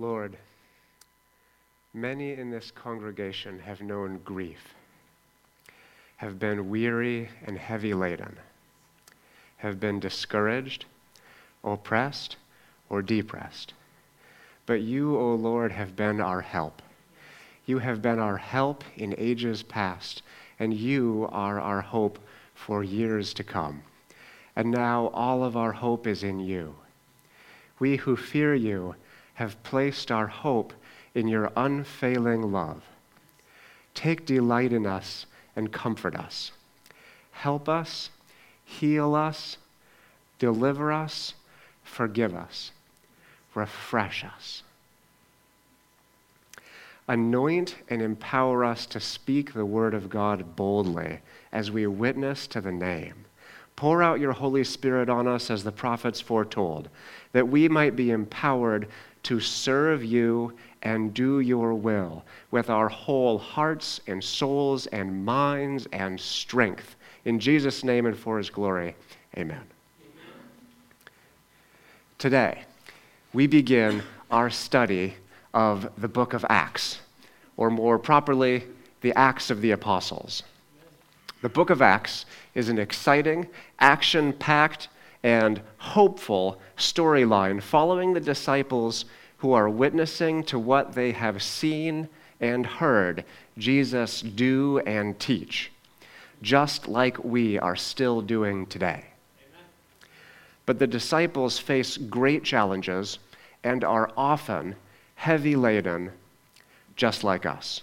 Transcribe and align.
Lord, 0.00 0.36
many 1.92 2.32
in 2.32 2.52
this 2.52 2.70
congregation 2.70 3.58
have 3.58 3.80
known 3.80 4.20
grief, 4.24 4.74
have 6.18 6.38
been 6.38 6.70
weary 6.70 7.28
and 7.44 7.58
heavy 7.58 7.92
laden, 7.94 8.36
have 9.56 9.80
been 9.80 9.98
discouraged, 9.98 10.84
oppressed, 11.64 12.36
or 12.88 13.02
depressed. 13.02 13.74
But 14.66 14.82
you, 14.82 15.16
O 15.16 15.34
Lord, 15.34 15.72
have 15.72 15.96
been 15.96 16.20
our 16.20 16.42
help. 16.42 16.80
You 17.66 17.78
have 17.78 18.00
been 18.00 18.20
our 18.20 18.36
help 18.36 18.84
in 18.96 19.16
ages 19.18 19.64
past, 19.64 20.22
and 20.60 20.72
you 20.72 21.28
are 21.32 21.58
our 21.58 21.80
hope 21.80 22.20
for 22.54 22.84
years 22.84 23.34
to 23.34 23.42
come. 23.42 23.82
And 24.54 24.70
now 24.70 25.08
all 25.08 25.42
of 25.42 25.56
our 25.56 25.72
hope 25.72 26.06
is 26.06 26.22
in 26.22 26.38
you. 26.38 26.76
We 27.80 27.96
who 27.96 28.14
fear 28.14 28.54
you 28.54 28.94
have 29.38 29.62
placed 29.62 30.10
our 30.10 30.26
hope 30.26 30.72
in 31.14 31.28
your 31.28 31.52
unfailing 31.56 32.50
love. 32.50 32.82
Take 33.94 34.26
delight 34.26 34.72
in 34.72 34.84
us 34.84 35.26
and 35.54 35.70
comfort 35.70 36.16
us. 36.16 36.50
Help 37.30 37.68
us, 37.68 38.10
heal 38.64 39.14
us, 39.14 39.56
deliver 40.40 40.92
us, 40.92 41.34
forgive 41.84 42.34
us, 42.34 42.72
refresh 43.54 44.24
us. 44.24 44.64
Anoint 47.06 47.76
and 47.88 48.02
empower 48.02 48.64
us 48.64 48.86
to 48.86 48.98
speak 48.98 49.54
the 49.54 49.64
word 49.64 49.94
of 49.94 50.10
God 50.10 50.56
boldly 50.56 51.20
as 51.52 51.70
we 51.70 51.86
witness 51.86 52.48
to 52.48 52.60
the 52.60 52.72
name. 52.72 53.24
Pour 53.78 54.02
out 54.02 54.18
your 54.18 54.32
Holy 54.32 54.64
Spirit 54.64 55.08
on 55.08 55.28
us 55.28 55.52
as 55.52 55.62
the 55.62 55.70
prophets 55.70 56.20
foretold, 56.20 56.88
that 57.30 57.46
we 57.46 57.68
might 57.68 57.94
be 57.94 58.10
empowered 58.10 58.88
to 59.22 59.38
serve 59.38 60.04
you 60.04 60.52
and 60.82 61.14
do 61.14 61.38
your 61.38 61.74
will 61.74 62.24
with 62.50 62.70
our 62.70 62.88
whole 62.88 63.38
hearts 63.38 64.00
and 64.08 64.24
souls 64.24 64.88
and 64.88 65.24
minds 65.24 65.86
and 65.92 66.18
strength. 66.18 66.96
In 67.24 67.38
Jesus' 67.38 67.84
name 67.84 68.06
and 68.06 68.18
for 68.18 68.36
his 68.36 68.50
glory, 68.50 68.96
amen. 69.36 69.62
Today, 72.18 72.64
we 73.32 73.46
begin 73.46 74.02
our 74.28 74.50
study 74.50 75.14
of 75.54 75.88
the 75.98 76.08
book 76.08 76.32
of 76.32 76.44
Acts, 76.48 76.98
or 77.56 77.70
more 77.70 77.96
properly, 77.96 78.64
the 79.02 79.16
Acts 79.16 79.50
of 79.50 79.60
the 79.60 79.70
Apostles. 79.70 80.42
The 81.40 81.48
book 81.48 81.70
of 81.70 81.80
Acts 81.80 82.26
is 82.54 82.68
an 82.68 82.78
exciting, 82.78 83.48
action 83.78 84.32
packed, 84.32 84.88
and 85.22 85.60
hopeful 85.78 86.60
storyline 86.76 87.62
following 87.62 88.12
the 88.12 88.20
disciples 88.20 89.04
who 89.38 89.52
are 89.52 89.68
witnessing 89.68 90.42
to 90.44 90.58
what 90.58 90.94
they 90.94 91.12
have 91.12 91.42
seen 91.42 92.08
and 92.40 92.66
heard 92.66 93.24
Jesus 93.56 94.20
do 94.20 94.80
and 94.80 95.18
teach, 95.20 95.70
just 96.42 96.88
like 96.88 97.22
we 97.24 97.56
are 97.56 97.76
still 97.76 98.20
doing 98.20 98.66
today. 98.66 99.04
Amen. 99.40 99.64
But 100.66 100.80
the 100.80 100.86
disciples 100.88 101.58
face 101.58 101.96
great 101.96 102.42
challenges 102.42 103.20
and 103.62 103.84
are 103.84 104.10
often 104.16 104.74
heavy 105.14 105.54
laden, 105.54 106.10
just 106.96 107.22
like 107.22 107.46
us. 107.46 107.82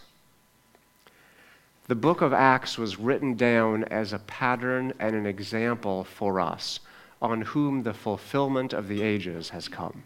The 1.87 1.95
book 1.95 2.21
of 2.21 2.33
Acts 2.33 2.79
was 2.79 2.97
written 2.97 3.35
down 3.35 3.83
as 3.85 4.11
a 4.11 4.19
pattern 4.19 4.93
and 4.99 5.15
an 5.15 5.27
example 5.27 6.03
for 6.03 6.39
us 6.39 6.79
on 7.21 7.41
whom 7.41 7.83
the 7.83 7.93
fulfillment 7.93 8.73
of 8.73 8.87
the 8.87 9.03
ages 9.03 9.49
has 9.49 9.67
come. 9.67 10.03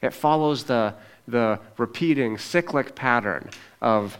It 0.00 0.12
follows 0.12 0.64
the, 0.64 0.94
the 1.28 1.60
repeating 1.78 2.38
cyclic 2.38 2.96
pattern 2.96 3.50
of 3.80 4.18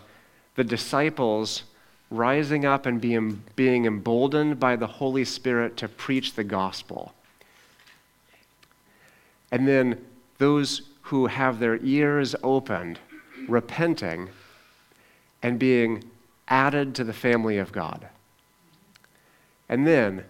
the 0.55 0.63
disciples 0.63 1.65
rising 2.09 2.65
up 2.65 2.87
and 2.87 3.01
being, 3.01 3.43
being 3.57 3.85
emboldened 3.85 4.61
by 4.61 4.77
the 4.77 4.87
Holy 4.87 5.25
Spirit 5.25 5.77
to 5.79 5.89
preach 5.89 6.35
the 6.35 6.45
gospel. 6.45 7.15
And 9.51 9.67
then 9.67 10.05
those 10.39 10.83
who 11.03 11.27
have 11.27 11.59
their 11.59 11.79
ears 11.83 12.37
opened, 12.45 13.01
repenting, 13.49 14.29
and 15.43 15.59
being 15.59 16.05
added 16.53 16.95
to 16.95 17.03
the 17.03 17.15
family 17.15 17.57
of 17.57 17.73
God. 17.73 18.07
And 19.71 19.87
then 19.87 20.25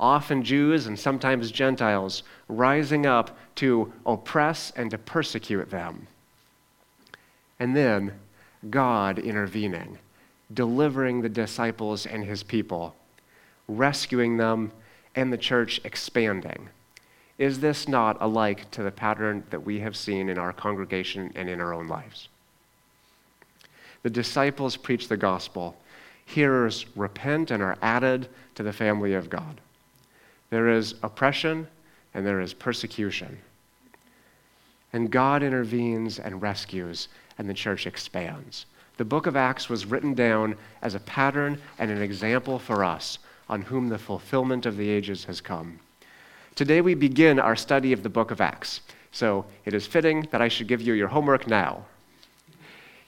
often 0.00 0.42
Jews 0.42 0.86
and 0.86 0.98
sometimes 0.98 1.52
Gentiles, 1.52 2.24
rising 2.48 3.06
up 3.06 3.38
to 3.54 3.92
oppress 4.04 4.72
and 4.74 4.90
to 4.90 4.98
persecute 4.98 5.70
them. 5.70 6.08
And 7.60 7.76
then 7.76 8.14
God 8.68 9.20
intervening, 9.20 9.98
delivering 10.52 11.20
the 11.20 11.28
disciples 11.28 12.04
and 12.04 12.24
his 12.24 12.42
people, 12.42 12.96
rescuing 13.68 14.38
them, 14.38 14.72
and 15.14 15.32
the 15.32 15.38
church 15.38 15.80
expanding. 15.84 16.68
Is 17.38 17.60
this 17.60 17.86
not 17.86 18.16
alike 18.20 18.70
to 18.72 18.82
the 18.82 18.90
pattern 18.90 19.44
that 19.50 19.64
we 19.64 19.78
have 19.80 19.96
seen 19.96 20.28
in 20.28 20.36
our 20.38 20.52
congregation 20.52 21.30
and 21.36 21.48
in 21.48 21.60
our 21.60 21.72
own 21.72 21.86
lives? 21.86 22.29
The 24.02 24.10
disciples 24.10 24.76
preach 24.76 25.08
the 25.08 25.16
gospel. 25.16 25.76
Hearers 26.24 26.86
repent 26.96 27.50
and 27.50 27.62
are 27.62 27.76
added 27.82 28.28
to 28.54 28.62
the 28.62 28.72
family 28.72 29.14
of 29.14 29.30
God. 29.30 29.60
There 30.50 30.68
is 30.68 30.94
oppression 31.02 31.66
and 32.14 32.26
there 32.26 32.40
is 32.40 32.54
persecution. 32.54 33.38
And 34.92 35.10
God 35.10 35.42
intervenes 35.42 36.18
and 36.18 36.42
rescues, 36.42 37.08
and 37.38 37.48
the 37.48 37.54
church 37.54 37.86
expands. 37.86 38.66
The 38.96 39.04
book 39.04 39.26
of 39.26 39.36
Acts 39.36 39.68
was 39.68 39.86
written 39.86 40.14
down 40.14 40.56
as 40.82 40.94
a 40.94 41.00
pattern 41.00 41.60
and 41.78 41.90
an 41.90 42.02
example 42.02 42.58
for 42.58 42.84
us 42.84 43.18
on 43.48 43.62
whom 43.62 43.88
the 43.88 43.98
fulfillment 43.98 44.66
of 44.66 44.76
the 44.76 44.88
ages 44.88 45.24
has 45.24 45.40
come. 45.40 45.78
Today 46.54 46.80
we 46.80 46.94
begin 46.94 47.38
our 47.38 47.56
study 47.56 47.92
of 47.92 48.02
the 48.02 48.08
book 48.08 48.30
of 48.30 48.40
Acts. 48.40 48.80
So 49.12 49.46
it 49.64 49.74
is 49.74 49.86
fitting 49.86 50.28
that 50.30 50.42
I 50.42 50.48
should 50.48 50.68
give 50.68 50.82
you 50.82 50.92
your 50.92 51.08
homework 51.08 51.46
now. 51.46 51.84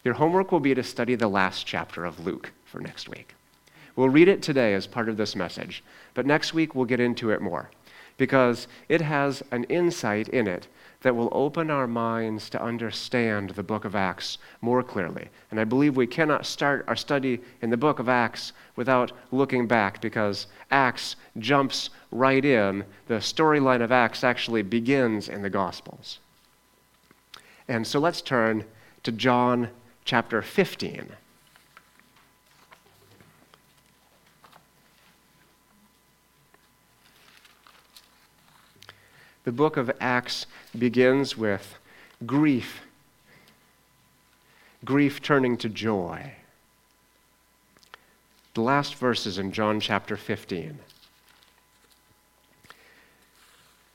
Your 0.04 0.14
homework 0.14 0.50
will 0.50 0.60
be 0.60 0.74
to 0.74 0.82
study 0.82 1.14
the 1.14 1.28
last 1.28 1.66
chapter 1.66 2.04
of 2.04 2.24
Luke 2.24 2.52
for 2.64 2.80
next 2.80 3.08
week. 3.08 3.34
We'll 3.94 4.08
read 4.08 4.28
it 4.28 4.42
today 4.42 4.74
as 4.74 4.86
part 4.86 5.08
of 5.08 5.16
this 5.16 5.36
message, 5.36 5.84
but 6.14 6.26
next 6.26 6.54
week 6.54 6.74
we'll 6.74 6.86
get 6.86 7.00
into 7.00 7.30
it 7.30 7.40
more 7.40 7.70
because 8.18 8.66
it 8.88 9.00
has 9.00 9.42
an 9.50 9.64
insight 9.64 10.28
in 10.28 10.46
it 10.46 10.66
that 11.02 11.16
will 11.16 11.28
open 11.32 11.70
our 11.70 11.86
minds 11.86 12.48
to 12.50 12.62
understand 12.62 13.50
the 13.50 13.62
book 13.62 13.84
of 13.84 13.96
Acts 13.96 14.38
more 14.60 14.82
clearly. 14.82 15.28
And 15.50 15.58
I 15.58 15.64
believe 15.64 15.96
we 15.96 16.06
cannot 16.06 16.46
start 16.46 16.84
our 16.86 16.96
study 16.96 17.40
in 17.60 17.70
the 17.70 17.76
book 17.76 17.98
of 17.98 18.08
Acts 18.08 18.52
without 18.76 19.12
looking 19.30 19.66
back 19.66 20.00
because 20.00 20.46
Acts 20.70 21.16
jumps 21.38 21.90
right 22.10 22.44
in. 22.44 22.84
The 23.08 23.14
storyline 23.14 23.82
of 23.82 23.92
Acts 23.92 24.22
actually 24.22 24.62
begins 24.62 25.28
in 25.28 25.42
the 25.42 25.50
Gospels. 25.50 26.18
And 27.66 27.86
so 27.86 27.98
let's 27.98 28.22
turn 28.22 28.64
to 29.02 29.12
John 29.12 29.68
chapter 30.04 30.42
15. 30.42 31.12
The 39.44 39.52
book 39.52 39.76
of 39.76 39.90
Acts 40.00 40.46
begins 40.78 41.36
with 41.36 41.78
grief, 42.24 42.82
grief 44.84 45.20
turning 45.20 45.56
to 45.58 45.68
joy. 45.68 46.34
The 48.54 48.60
last 48.60 48.94
verses 48.94 49.38
in 49.38 49.50
John 49.50 49.80
chapter 49.80 50.16
15. 50.16 50.78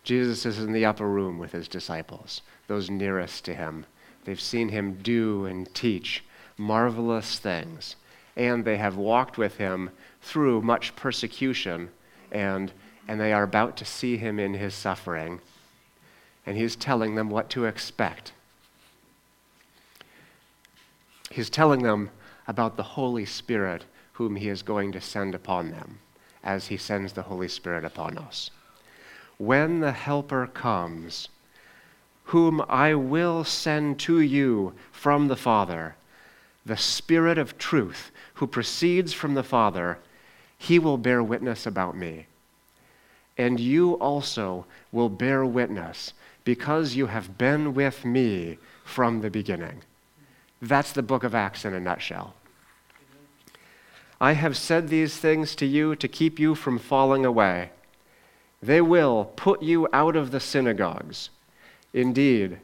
Jesus 0.04 0.46
is 0.46 0.60
in 0.60 0.72
the 0.72 0.86
upper 0.86 1.08
room 1.08 1.38
with 1.38 1.52
his 1.52 1.68
disciples, 1.68 2.42
those 2.68 2.90
nearest 2.90 3.46
to 3.46 3.54
him. 3.54 3.86
They've 4.28 4.42
seen 4.42 4.68
him 4.68 4.96
do 5.02 5.46
and 5.46 5.74
teach 5.74 6.22
marvelous 6.58 7.40
things, 7.40 7.96
and 8.36 8.66
they 8.66 8.76
have 8.76 8.98
walked 8.98 9.38
with 9.38 9.56
him 9.56 9.92
through 10.22 10.64
much 10.64 10.98
persecution 10.98 11.92
and 12.30 12.74
and 13.08 13.22
they 13.22 13.32
are 13.32 13.44
about 13.44 13.78
to 13.78 13.86
see 13.86 14.18
him 14.18 14.38
in 14.38 14.56
his 14.56 14.74
suffering. 14.74 15.40
And 16.46 16.58
he's 16.58 16.76
telling 16.76 17.16
them 17.16 17.30
what 17.30 17.50
to 17.52 17.64
expect. 17.64 18.34
He's 21.32 21.50
telling 21.50 21.84
them 21.84 22.10
about 22.50 22.76
the 22.76 22.84
Holy 22.84 23.24
Spirit 23.24 23.86
whom 24.12 24.36
he 24.36 24.50
is 24.50 24.62
going 24.62 24.92
to 24.92 25.00
send 25.00 25.36
upon 25.36 25.72
them 25.72 26.00
as 26.44 26.68
he 26.68 26.76
sends 26.76 27.14
the 27.14 27.22
Holy 27.22 27.48
Spirit 27.48 27.86
upon 27.86 28.18
us. 28.18 28.52
When 29.38 29.80
the 29.80 29.94
Helper 29.94 30.48
comes, 30.48 31.30
whom 32.28 32.62
I 32.70 32.94
will 32.94 33.44
send 33.44 34.00
to 34.00 34.22
you 34.22 34.74
from 34.92 35.28
the 35.28 35.36
Father, 35.36 35.96
the 36.66 36.78
Spirit 36.78 37.38
of 37.38 37.58
truth, 37.58 38.12
who 38.36 38.48
proceeds 38.48 39.14
from 39.14 39.34
the 39.34 39.44
Father, 39.44 40.00
he 40.58 40.80
will 40.80 40.98
bear 40.98 41.22
witness 41.22 41.66
about 41.66 41.96
me 41.96 42.28
and 43.38 43.60
you 43.60 43.94
also 43.96 44.66
will 44.92 45.10
bear 45.10 45.46
witness 45.46 46.14
because 46.44 46.96
you 46.96 47.08
have 47.08 47.38
been 47.38 47.74
with 47.74 48.04
me 48.04 48.58
from 48.84 49.22
the 49.22 49.30
beginning. 49.30 49.82
That's 50.62 50.92
the 50.92 51.04
book 51.04 51.24
of 51.24 51.36
Acts 51.36 51.66
in 51.66 51.74
a 51.74 51.80
nutshell. 51.80 52.34
I 54.20 54.34
have 54.34 54.58
said 54.58 54.88
these 54.88 55.18
things 55.18 55.56
to 55.58 55.66
you 55.66 55.96
to 55.96 56.08
keep 56.08 56.40
you 56.40 56.56
from 56.56 56.80
falling 56.80 57.26
away. 57.26 57.70
They 58.64 58.82
will 58.82 59.26
put 59.36 59.62
you 59.62 59.88
out 59.94 60.16
of 60.16 60.32
the 60.32 60.40
synagogues. 60.40 61.30
Indeed, 61.94 62.60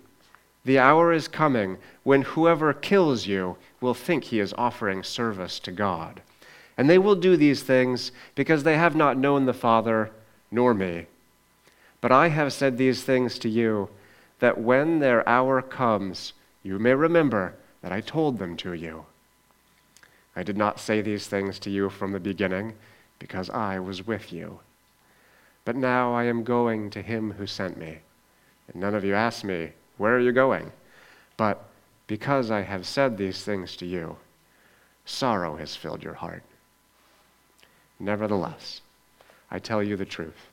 the 0.66 0.80
hour 0.80 1.12
is 1.12 1.28
coming 1.28 1.78
when 2.04 2.22
whoever 2.22 2.74
kills 2.74 3.28
you 3.28 3.58
will 3.82 3.94
think 3.94 4.26
he 4.26 4.40
is 4.40 4.54
offering 4.58 5.04
service 5.04 5.60
to 5.60 5.72
God. 5.72 6.22
And 6.78 6.90
they 6.90 6.98
will 6.98 7.16
do 7.16 7.38
these 7.38 7.62
things 7.62 8.12
because 8.36 8.64
they 8.64 8.78
have 8.78 8.96
not 8.96 9.18
known 9.18 9.46
the 9.46 9.54
Father 9.54 10.12
nor 10.50 10.74
me. 10.74 11.08
But 12.02 12.12
I 12.12 12.30
have 12.30 12.54
said 12.54 12.78
these 12.78 13.04
things 13.04 13.38
to 13.40 13.50
you 13.50 13.90
that 14.40 14.60
when 14.60 15.00
their 15.00 15.28
hour 15.28 15.62
comes, 15.62 16.34
you 16.64 16.80
may 16.80 16.94
remember 16.94 17.56
that 17.82 17.92
I 17.92 18.02
told 18.02 18.40
them 18.40 18.58
to 18.58 18.74
you. 18.74 19.06
I 20.36 20.44
did 20.44 20.58
not 20.58 20.80
say 20.80 21.02
these 21.02 21.28
things 21.28 21.60
to 21.60 21.70
you 21.70 21.90
from 21.90 22.12
the 22.12 22.20
beginning 22.20 22.74
because 23.20 23.50
I 23.50 23.80
was 23.80 24.08
with 24.08 24.34
you. 24.34 24.60
But 25.66 25.76
now 25.76 26.14
I 26.14 26.24
am 26.26 26.44
going 26.44 26.90
to 26.92 27.02
him 27.02 27.34
who 27.34 27.46
sent 27.46 27.78
me. 27.78 28.00
None 28.74 28.96
of 28.96 29.04
you 29.04 29.14
ask 29.14 29.44
me, 29.44 29.72
Where 29.98 30.16
are 30.16 30.20
you 30.20 30.32
going? 30.32 30.72
But 31.38 31.64
because 32.08 32.52
I 32.52 32.62
have 32.62 32.86
said 32.86 33.18
these 33.18 33.44
things 33.44 33.76
to 33.78 33.86
you, 33.86 34.18
sorrow 35.06 35.56
has 35.58 35.76
filled 35.76 36.04
your 36.04 36.16
heart. 36.16 36.44
Nevertheless, 38.00 38.82
I 39.50 39.60
tell 39.60 39.84
you 39.84 39.96
the 39.96 40.06
truth. 40.06 40.50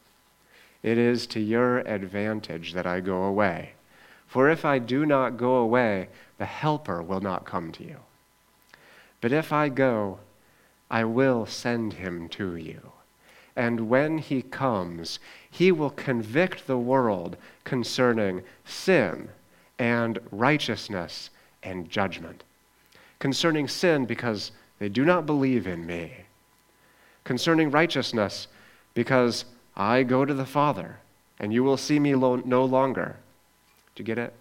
It 0.83 0.99
is 0.99 1.27
to 1.29 1.41
your 1.41 1.79
advantage 1.79 2.73
that 2.73 2.87
I 2.87 3.01
go 3.01 3.25
away. 3.25 3.73
For 4.27 4.49
if 4.49 4.65
I 4.65 4.79
do 4.79 5.05
not 5.05 5.37
go 5.37 5.57
away, 5.57 6.09
the 6.39 6.47
Helper 6.47 7.03
will 7.03 7.21
not 7.21 7.45
come 7.45 7.73
to 7.73 7.85
you. 7.85 7.97
But 9.21 9.33
if 9.33 9.53
I 9.53 9.69
go, 9.69 10.21
I 10.91 11.05
will 11.05 11.47
send 11.47 11.95
him 11.95 12.29
to 12.31 12.57
you. 12.57 12.90
And 13.61 13.91
when 13.91 14.17
he 14.17 14.41
comes, 14.41 15.19
he 15.51 15.71
will 15.71 15.91
convict 15.91 16.67
the 16.67 16.79
world 16.79 17.37
concerning 17.65 18.43
sin 18.65 19.29
and 19.79 20.19
righteousness 20.31 21.29
and 21.63 21.91
judgment. 21.91 22.43
Concerning 23.19 23.69
sin, 23.69 24.07
because 24.07 24.53
they 24.79 24.89
do 24.89 25.05
not 25.05 25.27
believe 25.27 25.67
in 25.67 25.85
me. 25.85 26.11
Concerning 27.25 27.71
righteousness, 27.71 28.49
because 28.95 29.45
I 29.77 30.05
go 30.05 30.25
to 30.25 30.33
the 30.33 30.47
Father, 30.47 30.97
and 31.39 31.53
you 31.53 31.63
will 31.63 31.77
see 31.77 31.99
me 31.99 32.15
lo- 32.15 32.43
no 32.47 32.65
longer. 32.65 33.15
Do 33.95 34.01
you 34.01 34.07
get 34.07 34.17
it? 34.17 34.33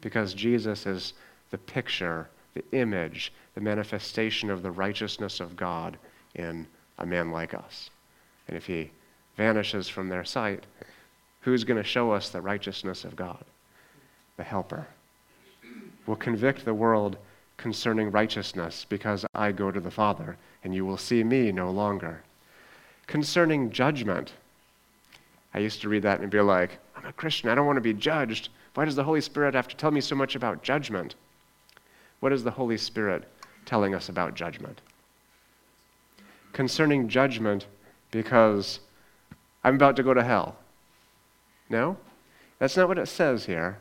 Because 0.00 0.34
Jesus 0.34 0.84
is 0.84 1.12
the 1.52 1.58
picture, 1.58 2.28
the 2.54 2.64
image, 2.72 3.32
the 3.54 3.60
manifestation 3.60 4.50
of 4.50 4.64
the 4.64 4.72
righteousness 4.72 5.38
of 5.38 5.54
God 5.54 5.96
in 6.34 6.66
a 6.98 7.06
man 7.06 7.30
like 7.30 7.54
us. 7.54 7.90
And 8.48 8.56
if 8.56 8.66
he 8.66 8.90
vanishes 9.36 9.88
from 9.88 10.08
their 10.08 10.24
sight, 10.24 10.64
who's 11.42 11.64
going 11.64 11.80
to 11.80 11.88
show 11.88 12.10
us 12.10 12.30
the 12.30 12.40
righteousness 12.40 13.04
of 13.04 13.14
God? 13.14 13.44
The 14.36 14.44
Helper. 14.44 14.88
Will 16.06 16.16
convict 16.16 16.64
the 16.64 16.74
world 16.74 17.18
concerning 17.58 18.10
righteousness 18.10 18.86
because 18.88 19.26
I 19.34 19.52
go 19.52 19.70
to 19.70 19.80
the 19.80 19.90
Father, 19.90 20.36
and 20.64 20.74
you 20.74 20.86
will 20.86 20.96
see 20.96 21.22
me 21.22 21.52
no 21.52 21.70
longer. 21.70 22.22
Concerning 23.06 23.70
judgment, 23.70 24.32
I 25.52 25.58
used 25.58 25.80
to 25.82 25.88
read 25.88 26.02
that 26.02 26.20
and 26.20 26.30
be 26.30 26.40
like, 26.40 26.78
I'm 26.96 27.06
a 27.06 27.12
Christian. 27.12 27.50
I 27.50 27.54
don't 27.54 27.66
want 27.66 27.76
to 27.76 27.82
be 27.82 27.94
judged. 27.94 28.48
Why 28.74 28.84
does 28.84 28.96
the 28.96 29.04
Holy 29.04 29.20
Spirit 29.20 29.54
have 29.54 29.68
to 29.68 29.76
tell 29.76 29.90
me 29.90 30.00
so 30.00 30.14
much 30.14 30.34
about 30.34 30.62
judgment? 30.62 31.14
What 32.20 32.32
is 32.32 32.44
the 32.44 32.50
Holy 32.50 32.78
Spirit 32.78 33.24
telling 33.66 33.94
us 33.94 34.08
about 34.08 34.34
judgment? 34.34 34.80
Concerning 36.52 37.08
judgment, 37.08 37.66
because 38.10 38.80
I'm 39.64 39.74
about 39.74 39.96
to 39.96 40.02
go 40.02 40.14
to 40.14 40.22
hell. 40.22 40.56
No? 41.68 41.96
That's 42.58 42.76
not 42.76 42.88
what 42.88 42.98
it 42.98 43.06
says 43.06 43.46
here. 43.46 43.78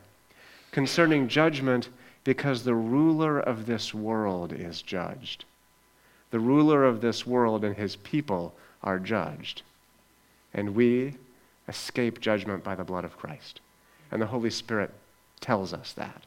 Concerning 0.72 1.28
judgment, 1.28 1.90
because 2.24 2.64
the 2.64 2.76
ruler 2.76 3.40
of 3.40 3.66
this 3.66 3.94
world 3.94 4.52
is 4.52 4.82
judged. 4.82 5.46
The 6.32 6.40
ruler 6.40 6.84
of 6.84 7.00
this 7.02 7.26
world 7.26 7.64
and 7.64 7.76
his 7.76 7.96
people 7.96 8.54
are 8.84 9.00
judged. 9.00 9.62
And 10.54 10.76
we 10.76 11.16
escape 11.68 12.20
judgment 12.20 12.64
by 12.64 12.76
the 12.76 12.84
blood 12.84 13.06
of 13.06 13.18
Christ. 13.18 13.62
And 14.12 14.22
the 14.22 14.28
Holy 14.28 14.50
Spirit 14.50 14.92
tells 15.40 15.74
us 15.74 15.94
that. 15.94 16.24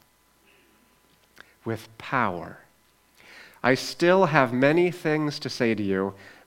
With 1.63 1.87
power. 1.97 2.57
I 3.63 3.75
still 3.75 4.25
have 4.25 4.51
many 4.51 4.89
things 4.89 5.37
to 5.39 5.49
say 5.49 5.75
to 5.75 5.83
you, 5.83 6.15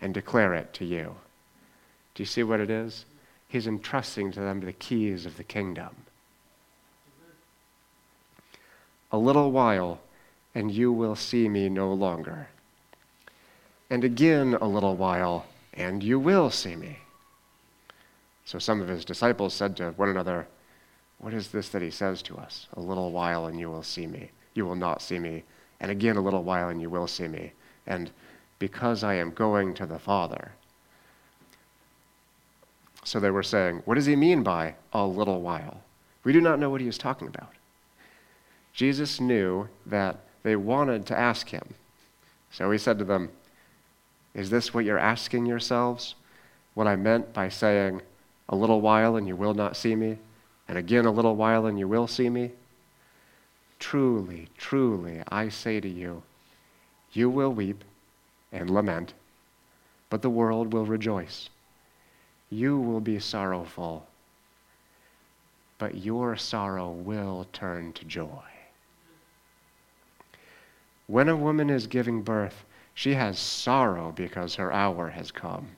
and 0.00 0.12
declare 0.12 0.54
it 0.54 0.72
to 0.74 0.84
you. 0.84 1.16
Do 2.14 2.22
you 2.22 2.26
see 2.26 2.42
what 2.42 2.60
it 2.60 2.70
is? 2.70 3.04
He's 3.48 3.66
entrusting 3.66 4.32
to 4.32 4.40
them 4.40 4.60
the 4.60 4.72
keys 4.72 5.26
of 5.26 5.36
the 5.36 5.44
kingdom. 5.44 5.94
A 9.12 9.18
little 9.18 9.52
while, 9.52 10.00
and 10.54 10.70
you 10.72 10.90
will 10.92 11.14
see 11.14 11.48
me 11.48 11.68
no 11.68 11.92
longer. 11.92 12.48
And 13.88 14.02
again, 14.02 14.54
a 14.60 14.66
little 14.66 14.96
while 14.96 15.46
and 15.74 16.02
you 16.02 16.18
will 16.18 16.50
see 16.50 16.74
me. 16.74 16.98
So 18.44 18.58
some 18.58 18.80
of 18.80 18.88
his 18.88 19.04
disciples 19.04 19.54
said 19.54 19.76
to 19.76 19.90
one 19.92 20.08
another, 20.08 20.46
What 21.18 21.34
is 21.34 21.48
this 21.48 21.68
that 21.70 21.82
he 21.82 21.90
says 21.90 22.22
to 22.22 22.36
us? 22.36 22.66
A 22.74 22.80
little 22.80 23.12
while 23.12 23.46
and 23.46 23.60
you 23.60 23.70
will 23.70 23.82
see 23.82 24.06
me. 24.06 24.30
You 24.54 24.66
will 24.66 24.74
not 24.74 25.02
see 25.02 25.18
me. 25.18 25.44
And 25.80 25.90
again, 25.90 26.16
a 26.16 26.22
little 26.22 26.42
while 26.42 26.68
and 26.68 26.80
you 26.80 26.88
will 26.88 27.06
see 27.06 27.28
me. 27.28 27.52
And 27.86 28.10
because 28.58 29.04
I 29.04 29.14
am 29.14 29.30
going 29.30 29.74
to 29.74 29.86
the 29.86 29.98
Father. 29.98 30.52
So 33.04 33.20
they 33.20 33.30
were 33.30 33.42
saying, 33.42 33.82
What 33.84 33.94
does 33.94 34.06
he 34.06 34.16
mean 34.16 34.42
by 34.42 34.74
a 34.92 35.04
little 35.04 35.40
while? 35.40 35.82
We 36.24 36.32
do 36.32 36.40
not 36.40 36.58
know 36.58 36.70
what 36.70 36.80
he 36.80 36.88
is 36.88 36.98
talking 36.98 37.28
about. 37.28 37.52
Jesus 38.72 39.20
knew 39.20 39.68
that 39.86 40.18
they 40.42 40.56
wanted 40.56 41.06
to 41.06 41.18
ask 41.18 41.48
him. 41.48 41.74
So 42.50 42.70
he 42.70 42.78
said 42.78 42.98
to 42.98 43.04
them, 43.04 43.30
is 44.36 44.50
this 44.50 44.74
what 44.74 44.84
you're 44.84 44.98
asking 44.98 45.46
yourselves? 45.46 46.14
What 46.74 46.86
I 46.86 46.94
meant 46.94 47.32
by 47.32 47.48
saying, 47.48 48.02
a 48.50 48.54
little 48.54 48.82
while 48.82 49.16
and 49.16 49.26
you 49.26 49.34
will 49.34 49.54
not 49.54 49.78
see 49.78 49.96
me, 49.96 50.18
and 50.68 50.76
again 50.76 51.06
a 51.06 51.10
little 51.10 51.34
while 51.34 51.64
and 51.64 51.78
you 51.78 51.88
will 51.88 52.06
see 52.06 52.28
me? 52.28 52.52
Truly, 53.78 54.48
truly, 54.58 55.22
I 55.28 55.48
say 55.48 55.80
to 55.80 55.88
you, 55.88 56.22
you 57.12 57.30
will 57.30 57.50
weep 57.50 57.82
and 58.52 58.70
lament, 58.70 59.14
but 60.10 60.22
the 60.22 60.30
world 60.30 60.72
will 60.72 60.86
rejoice. 60.86 61.48
You 62.50 62.78
will 62.78 63.00
be 63.00 63.18
sorrowful, 63.18 64.06
but 65.78 65.96
your 65.96 66.36
sorrow 66.36 66.90
will 66.90 67.46
turn 67.52 67.92
to 67.94 68.04
joy. 68.04 68.42
When 71.06 71.28
a 71.28 71.36
woman 71.36 71.70
is 71.70 71.86
giving 71.86 72.22
birth, 72.22 72.64
she 72.94 73.14
has 73.14 73.38
sorrow 73.38 74.12
because 74.12 74.54
her 74.54 74.72
hour 74.72 75.10
has 75.10 75.30
come. 75.30 75.68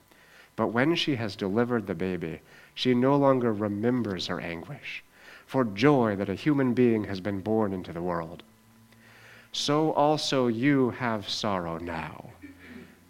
But 0.57 0.69
when 0.69 0.95
she 0.95 1.17
has 1.17 1.37
delivered 1.37 1.87
the 1.87 1.95
baby, 1.95 2.41
she 2.75 2.95
no 2.95 3.17
longer 3.17 3.53
remembers 3.53 4.27
her 4.29 4.41
anguish 4.41 5.05
for 5.47 5.65
joy 5.65 6.15
that 6.17 6.29
a 6.29 6.35
human 6.35 6.75
being 6.75 7.05
has 7.05 7.21
been 7.21 7.41
born 7.41 7.73
into 7.73 7.93
the 7.93 8.03
world. 8.03 8.43
So 9.53 9.93
also 9.93 10.47
you 10.47 10.91
have 10.91 11.29
sorrow 11.29 11.79
now, 11.79 12.31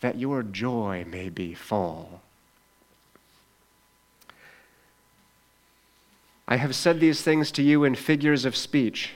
that 0.00 0.18
your 0.18 0.42
joy 0.42 1.04
may 1.08 1.28
be 1.28 1.54
full. 1.54 2.20
I 6.46 6.56
have 6.56 6.74
said 6.74 6.98
these 6.98 7.20
things 7.20 7.50
to 7.52 7.62
you 7.62 7.84
in 7.84 7.94
figures 7.94 8.44
of 8.44 8.56
speech. 8.56 9.10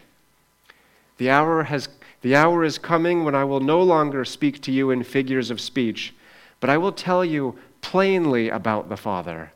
The 1.16 1.30
hour, 1.30 1.62
has, 1.64 1.88
the 2.20 2.36
hour 2.36 2.62
is 2.62 2.76
coming 2.76 3.24
when 3.24 3.34
I 3.34 3.44
will 3.44 3.60
no 3.60 3.82
longer 3.82 4.24
speak 4.24 4.60
to 4.62 4.72
you 4.72 4.90
in 4.90 5.02
figures 5.02 5.50
of 5.50 5.60
speech, 5.60 6.14
but 6.60 6.68
I 6.68 6.76
will 6.76 6.92
tell 6.92 7.24
you 7.24 7.58
plainly 7.80 8.50
about 8.50 8.88
the 8.88 8.96
Father. 8.96 9.52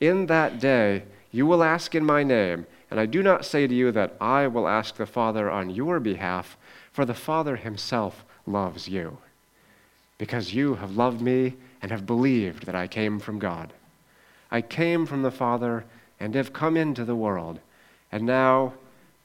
In 0.00 0.26
that 0.26 0.58
day, 0.58 1.04
you 1.30 1.46
will 1.46 1.62
ask 1.62 1.94
in 1.94 2.04
my 2.04 2.22
name, 2.24 2.66
and 2.90 2.98
I 2.98 3.06
do 3.06 3.22
not 3.22 3.44
say 3.44 3.66
to 3.66 3.74
you 3.74 3.92
that 3.92 4.16
I 4.20 4.46
will 4.48 4.66
ask 4.66 4.96
the 4.96 5.06
Father 5.06 5.50
on 5.50 5.70
your 5.70 6.00
behalf, 6.00 6.56
for 6.92 7.04
the 7.04 7.14
Father 7.14 7.56
himself 7.56 8.24
loves 8.46 8.88
you, 8.88 9.18
because 10.22 10.54
you 10.54 10.76
have 10.76 10.96
loved 10.96 11.20
me 11.20 11.52
and 11.82 11.90
have 11.90 12.06
believed 12.06 12.64
that 12.64 12.76
I 12.76 12.86
came 12.86 13.18
from 13.18 13.40
God. 13.40 13.72
I 14.52 14.60
came 14.60 15.04
from 15.04 15.22
the 15.22 15.32
Father 15.32 15.84
and 16.20 16.36
have 16.36 16.52
come 16.52 16.76
into 16.76 17.04
the 17.04 17.16
world, 17.16 17.58
and 18.12 18.24
now 18.24 18.74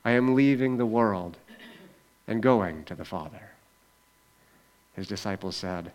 I 0.03 0.13
am 0.13 0.33
leaving 0.33 0.77
the 0.77 0.87
world 0.87 1.37
and 2.27 2.41
going 2.41 2.83
to 2.85 2.95
the 2.95 3.05
Father. 3.05 3.51
His 4.95 5.07
disciples 5.07 5.55
said, 5.55 5.91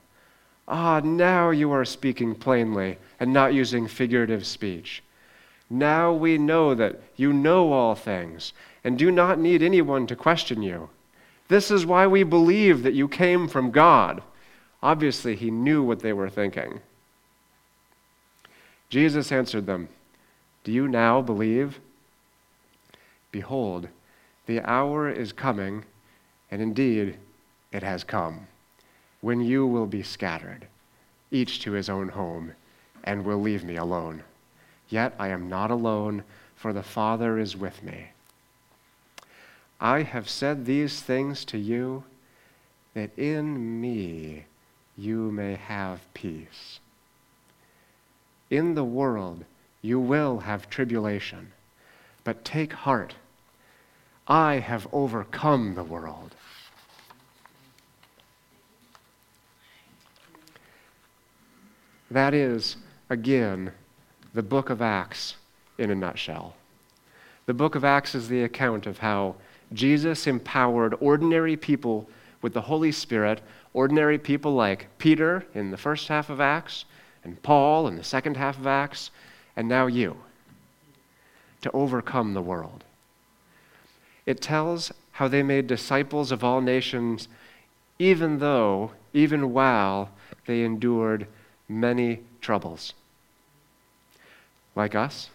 Ah, 0.69 1.01
now 1.01 1.51
you 1.51 1.73
are 1.73 1.85
speaking 1.85 2.37
plainly 2.37 2.97
and 3.19 3.33
not 3.33 3.55
using 3.55 3.89
figurative 3.89 4.47
speech. 4.47 5.03
Now 5.69 6.13
we 6.13 6.39
know 6.39 6.77
that 6.77 7.03
you 7.17 7.33
know 7.33 7.73
all 7.73 7.97
things 7.97 8.53
and 8.85 8.97
do 8.97 9.11
not 9.11 9.41
need 9.41 9.65
anyone 9.65 10.07
to 10.07 10.15
question 10.15 10.63
you. 10.63 10.91
This 11.49 11.73
is 11.73 11.85
why 11.85 12.07
we 12.07 12.23
believe 12.23 12.85
that 12.85 12.95
you 12.95 13.09
came 13.09 13.49
from 13.49 13.73
God. 13.73 14.23
Obviously, 14.83 15.37
he 15.37 15.51
knew 15.51 15.83
what 15.83 16.01
they 16.01 16.13
were 16.13 16.31
thinking. 16.31 16.81
Jesus 18.89 19.31
answered 19.33 19.67
them, 19.67 19.89
do 20.65 20.71
you 20.71 20.87
now 20.87 21.21
believe? 21.21 21.81
Behold, 23.33 23.89
the 24.47 24.61
hour 24.61 25.11
is 25.11 25.33
coming, 25.33 25.85
and 26.51 26.63
indeed 26.63 27.17
it 27.73 27.83
has 27.83 28.05
come, 28.05 28.47
when 29.21 29.41
you 29.41 29.67
will 29.67 29.87
be 29.87 30.03
scattered, 30.03 30.67
each 31.31 31.61
to 31.61 31.73
his 31.73 31.89
own 31.89 32.11
home, 32.11 32.53
and 33.03 33.25
will 33.25 33.41
leave 33.41 33.65
me 33.65 33.77
alone. 33.77 34.23
Yet 34.89 35.15
I 35.19 35.29
am 35.29 35.49
not 35.49 35.71
alone, 35.71 36.23
for 36.55 36.73
the 36.73 36.83
Father 36.83 37.39
is 37.39 37.57
with 37.57 37.83
me. 37.83 38.09
I 39.81 40.03
have 40.03 40.29
said 40.29 40.65
these 40.65 41.01
things 41.01 41.45
to 41.47 41.59
you, 41.59 42.05
that 42.95 43.11
in 43.19 43.81
me 43.81 44.45
you 44.97 45.31
may 45.31 45.55
have 45.55 46.01
peace. 46.15 46.81
In 48.51 48.75
the 48.75 48.85
world, 48.85 49.45
you 49.81 49.99
will 49.99 50.41
have 50.41 50.69
tribulation, 50.69 51.53
but 52.25 52.45
take 52.45 52.73
heart. 52.73 53.15
I 54.29 54.55
have 54.55 54.87
overcome 54.93 55.75
the 55.75 55.83
world. 55.83 56.35
That 62.11 62.35
is, 62.35 62.77
again, 63.09 63.73
the 64.35 64.43
book 64.43 64.69
of 64.69 64.83
Acts 64.83 65.37
in 65.79 65.91
a 65.91 65.95
nutshell. 65.95 66.55
The 67.47 67.55
book 67.55 67.75
of 67.75 67.85
Acts 67.85 68.15
is 68.15 68.29
the 68.29 68.45
account 68.45 68.87
of 68.87 68.99
how 68.99 69.37
Jesus 69.73 70.27
empowered 70.27 70.95
ordinary 71.01 71.57
people 71.57 72.09
with 72.43 72.53
the 72.53 72.61
Holy 72.61 72.93
Spirit, 72.93 73.41
ordinary 73.75 74.19
people 74.19 74.55
like 74.55 74.87
Peter 74.99 75.47
in 75.55 75.71
the 75.71 75.77
first 75.77 76.09
half 76.09 76.29
of 76.31 76.41
Acts, 76.41 76.85
and 77.25 77.43
Paul 77.43 77.87
in 77.89 77.97
the 77.97 78.05
second 78.05 78.37
half 78.37 78.59
of 78.59 78.67
Acts, 78.67 79.11
and 79.57 79.69
now 79.69 79.87
you, 79.87 80.17
to 81.61 81.71
overcome 81.73 82.35
the 82.35 82.43
world. 82.43 82.85
It 84.27 84.41
tells 84.41 84.93
how 85.13 85.29
they 85.29 85.43
made 85.43 85.67
disciples 85.67 86.33
of 86.33 86.43
all 86.43 86.61
nations, 86.61 87.29
even 87.99 88.39
though, 88.39 88.93
even 89.13 89.53
while 89.53 90.11
they 90.47 90.63
endured 90.63 91.27
many 91.69 92.21
troubles. 92.41 92.95
Like 94.75 94.95
us, 94.95 95.31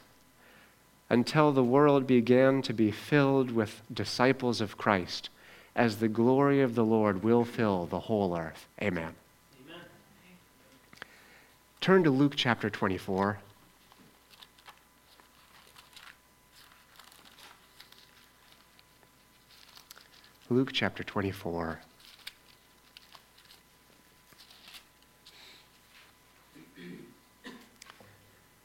until 1.10 1.52
the 1.52 1.64
world 1.64 2.08
began 2.08 2.62
to 2.64 2.74
be 2.74 2.92
filled 2.92 3.52
with 3.52 3.82
disciples 3.94 4.62
of 4.62 4.78
Christ, 4.78 5.30
as 5.78 5.98
the 5.98 6.08
glory 6.08 6.62
of 6.62 6.74
the 6.74 6.84
Lord 6.84 7.24
will 7.24 7.46
fill 7.46 7.86
the 7.86 8.00
whole 8.00 8.36
earth. 8.36 8.68
Amen. 8.82 9.14
Amen. 9.64 9.82
Turn 11.80 12.04
to 12.04 12.10
Luke 12.10 12.34
chapter 12.36 12.68
24. 12.68 13.38
Luke 20.50 20.72
chapter 20.74 21.04
24. 21.04 21.80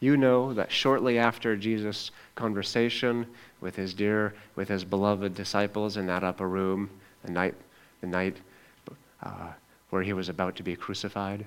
You 0.00 0.16
know 0.16 0.54
that 0.54 0.72
shortly 0.72 1.18
after 1.18 1.56
Jesus' 1.56 2.10
conversation 2.34 3.26
with 3.60 3.76
his 3.76 3.92
dear, 3.92 4.34
with 4.56 4.68
his 4.68 4.82
beloved 4.82 5.34
disciples 5.34 5.96
in 5.96 6.06
that 6.06 6.24
upper 6.24 6.48
room, 6.48 6.90
the 7.24 7.32
night, 7.32 7.54
the 8.00 8.06
night 8.06 8.36
uh, 9.22 9.52
where 9.90 10.02
he 10.02 10.12
was 10.12 10.28
about 10.28 10.56
to 10.56 10.62
be 10.62 10.76
crucified, 10.76 11.46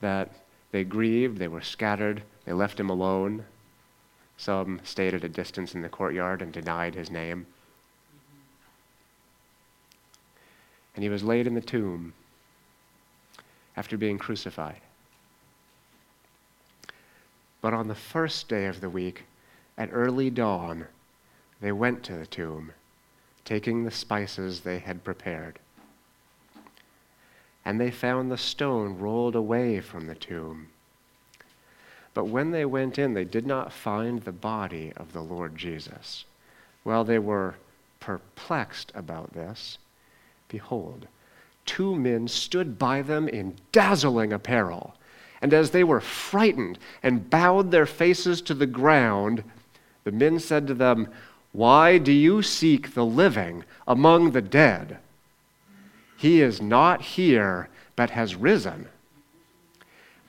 that 0.00 0.30
they 0.70 0.84
grieved, 0.84 1.38
they 1.38 1.48
were 1.48 1.60
scattered, 1.60 2.22
they 2.44 2.52
left 2.52 2.78
him 2.78 2.90
alone. 2.90 3.44
Some 4.36 4.80
stayed 4.82 5.14
at 5.14 5.24
a 5.24 5.28
distance 5.28 5.74
in 5.74 5.82
the 5.82 5.88
courtyard 5.88 6.42
and 6.42 6.52
denied 6.52 6.94
his 6.94 7.10
name. 7.10 7.46
and 10.94 11.02
he 11.02 11.08
was 11.08 11.24
laid 11.24 11.46
in 11.46 11.54
the 11.54 11.60
tomb 11.60 12.12
after 13.76 13.96
being 13.96 14.18
crucified. 14.18 14.80
But 17.60 17.72
on 17.72 17.88
the 17.88 17.94
first 17.94 18.48
day 18.48 18.66
of 18.66 18.80
the 18.80 18.90
week, 18.90 19.24
at 19.78 19.88
early 19.92 20.30
dawn, 20.30 20.86
they 21.60 21.72
went 21.72 22.02
to 22.04 22.16
the 22.16 22.26
tomb, 22.26 22.72
taking 23.44 23.84
the 23.84 23.90
spices 23.90 24.60
they 24.60 24.78
had 24.78 25.04
prepared. 25.04 25.58
And 27.64 27.80
they 27.80 27.90
found 27.90 28.30
the 28.30 28.38
stone 28.38 28.98
rolled 28.98 29.36
away 29.36 29.80
from 29.80 30.06
the 30.06 30.14
tomb. 30.14 30.68
But 32.14 32.26
when 32.26 32.50
they 32.50 32.64
went 32.64 32.98
in, 32.98 33.14
they 33.14 33.24
did 33.24 33.46
not 33.46 33.72
find 33.72 34.20
the 34.20 34.32
body 34.32 34.92
of 34.96 35.12
the 35.12 35.22
Lord 35.22 35.56
Jesus. 35.56 36.24
While 36.82 37.04
they 37.04 37.18
were 37.18 37.54
perplexed 38.00 38.92
about 38.94 39.32
this, 39.32 39.78
Behold, 40.52 41.06
two 41.64 41.96
men 41.96 42.28
stood 42.28 42.78
by 42.78 43.00
them 43.00 43.26
in 43.26 43.56
dazzling 43.72 44.34
apparel. 44.34 44.94
And 45.40 45.54
as 45.54 45.70
they 45.70 45.82
were 45.82 46.00
frightened 46.00 46.78
and 47.02 47.30
bowed 47.30 47.70
their 47.70 47.86
faces 47.86 48.42
to 48.42 48.54
the 48.54 48.66
ground, 48.66 49.42
the 50.04 50.12
men 50.12 50.38
said 50.38 50.66
to 50.66 50.74
them, 50.74 51.08
Why 51.52 51.98
do 51.98 52.12
you 52.12 52.42
seek 52.42 52.94
the 52.94 53.04
living 53.04 53.64
among 53.86 54.30
the 54.30 54.40
dead? 54.40 54.98
He 56.16 56.40
is 56.40 56.62
not 56.62 57.02
here, 57.02 57.68
but 57.94 58.10
has 58.10 58.34
risen. 58.34 58.88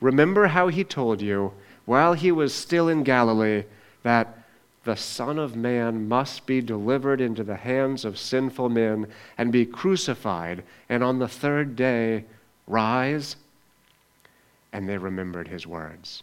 Remember 0.00 0.48
how 0.48 0.68
he 0.68 0.84
told 0.84 1.22
you, 1.22 1.52
while 1.86 2.12
he 2.12 2.30
was 2.30 2.54
still 2.54 2.88
in 2.88 3.02
Galilee, 3.02 3.64
that 4.02 4.38
the 4.84 4.96
Son 4.96 5.38
of 5.38 5.56
Man 5.56 6.08
must 6.08 6.46
be 6.46 6.60
delivered 6.60 7.20
into 7.20 7.42
the 7.42 7.56
hands 7.56 8.04
of 8.04 8.18
sinful 8.18 8.68
men 8.68 9.06
and 9.38 9.50
be 9.50 9.64
crucified, 9.64 10.62
and 10.90 11.02
on 11.02 11.18
the 11.18 11.28
third 11.28 11.74
day 11.74 12.24
rise. 12.66 13.36
And 14.72 14.86
they 14.88 14.98
remembered 14.98 15.48
his 15.48 15.66
words. 15.66 16.22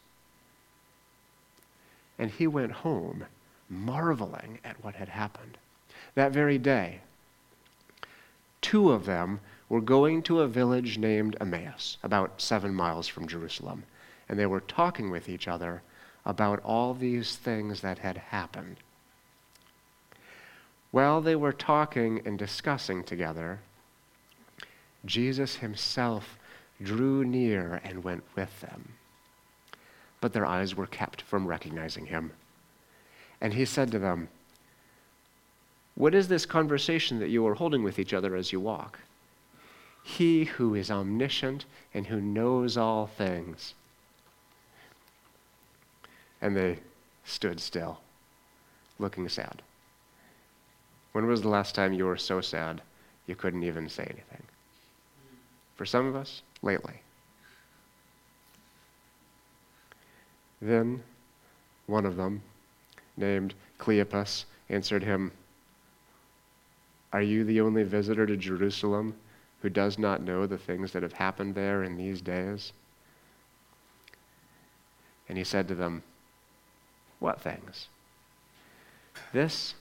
And 2.21 2.29
he 2.29 2.45
went 2.45 2.71
home, 2.71 3.25
marveling 3.67 4.59
at 4.63 4.81
what 4.83 4.93
had 4.93 5.09
happened. 5.09 5.57
That 6.13 6.31
very 6.31 6.59
day, 6.59 7.01
two 8.61 8.91
of 8.91 9.05
them 9.05 9.39
were 9.69 9.81
going 9.81 10.21
to 10.23 10.41
a 10.41 10.47
village 10.47 10.99
named 10.99 11.35
Emmaus, 11.41 11.97
about 12.03 12.39
seven 12.39 12.75
miles 12.75 13.07
from 13.07 13.27
Jerusalem, 13.27 13.85
and 14.29 14.37
they 14.37 14.45
were 14.45 14.59
talking 14.59 15.09
with 15.09 15.27
each 15.27 15.47
other 15.47 15.81
about 16.23 16.59
all 16.59 16.93
these 16.93 17.37
things 17.37 17.81
that 17.81 17.97
had 17.97 18.17
happened. 18.17 18.77
While 20.91 21.21
they 21.21 21.35
were 21.35 21.53
talking 21.53 22.21
and 22.23 22.37
discussing 22.37 23.03
together, 23.03 23.61
Jesus 25.05 25.55
himself 25.55 26.37
drew 26.83 27.25
near 27.25 27.81
and 27.83 28.03
went 28.03 28.23
with 28.35 28.61
them. 28.61 28.93
But 30.21 30.33
their 30.33 30.45
eyes 30.45 30.75
were 30.75 30.87
kept 30.87 31.23
from 31.23 31.47
recognizing 31.47 32.05
him. 32.05 32.31
And 33.41 33.53
he 33.53 33.65
said 33.65 33.91
to 33.91 33.99
them, 33.99 34.29
What 35.95 36.15
is 36.15 36.27
this 36.27 36.45
conversation 36.45 37.19
that 37.19 37.29
you 37.29 37.45
are 37.47 37.55
holding 37.55 37.83
with 37.83 37.99
each 37.99 38.13
other 38.13 38.35
as 38.35 38.53
you 38.53 38.59
walk? 38.59 38.99
He 40.03 40.45
who 40.45 40.75
is 40.75 40.89
omniscient 40.89 41.65
and 41.93 42.07
who 42.07 42.21
knows 42.21 42.77
all 42.77 43.07
things. 43.07 43.73
And 46.39 46.55
they 46.55 46.79
stood 47.23 47.59
still, 47.59 47.99
looking 48.97 49.27
sad. 49.29 49.61
When 51.11 51.27
was 51.27 51.41
the 51.41 51.49
last 51.49 51.75
time 51.75 51.93
you 51.93 52.05
were 52.05 52.17
so 52.17 52.41
sad 52.41 52.81
you 53.27 53.35
couldn't 53.35 53.63
even 53.63 53.89
say 53.89 54.03
anything? 54.03 54.43
For 55.75 55.85
some 55.85 56.05
of 56.05 56.15
us, 56.15 56.41
lately. 56.61 57.01
Then 60.61 61.03
one 61.87 62.05
of 62.05 62.15
them, 62.15 62.43
named 63.17 63.53
Cleopas, 63.79 64.45
answered 64.69 65.03
him, 65.03 65.31
Are 67.11 67.21
you 67.21 67.43
the 67.43 67.61
only 67.61 67.83
visitor 67.83 68.25
to 68.25 68.37
Jerusalem 68.37 69.15
who 69.61 69.69
does 69.69 69.97
not 69.97 70.21
know 70.21 70.45
the 70.45 70.57
things 70.57 70.91
that 70.91 71.03
have 71.03 71.13
happened 71.13 71.55
there 71.55 71.83
in 71.83 71.97
these 71.97 72.21
days? 72.21 72.73
And 75.27 75.37
he 75.37 75.43
said 75.43 75.67
to 75.69 75.75
them, 75.75 76.03
What 77.19 77.41
things? 77.41 77.87
This 79.33 79.75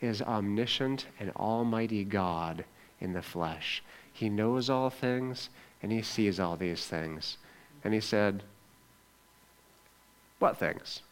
is 0.00 0.22
omniscient 0.22 1.06
and 1.18 1.30
almighty 1.32 2.04
God 2.04 2.64
in 3.00 3.12
the 3.12 3.22
flesh. 3.22 3.82
He 4.12 4.28
knows 4.28 4.70
all 4.70 4.90
things 4.90 5.50
and 5.82 5.90
he 5.90 6.02
sees 6.02 6.38
all 6.38 6.56
these 6.56 6.86
things. 6.86 7.38
And 7.84 7.94
he 7.94 8.00
said, 8.00 8.42
What 10.40 10.56
things? 10.58 11.02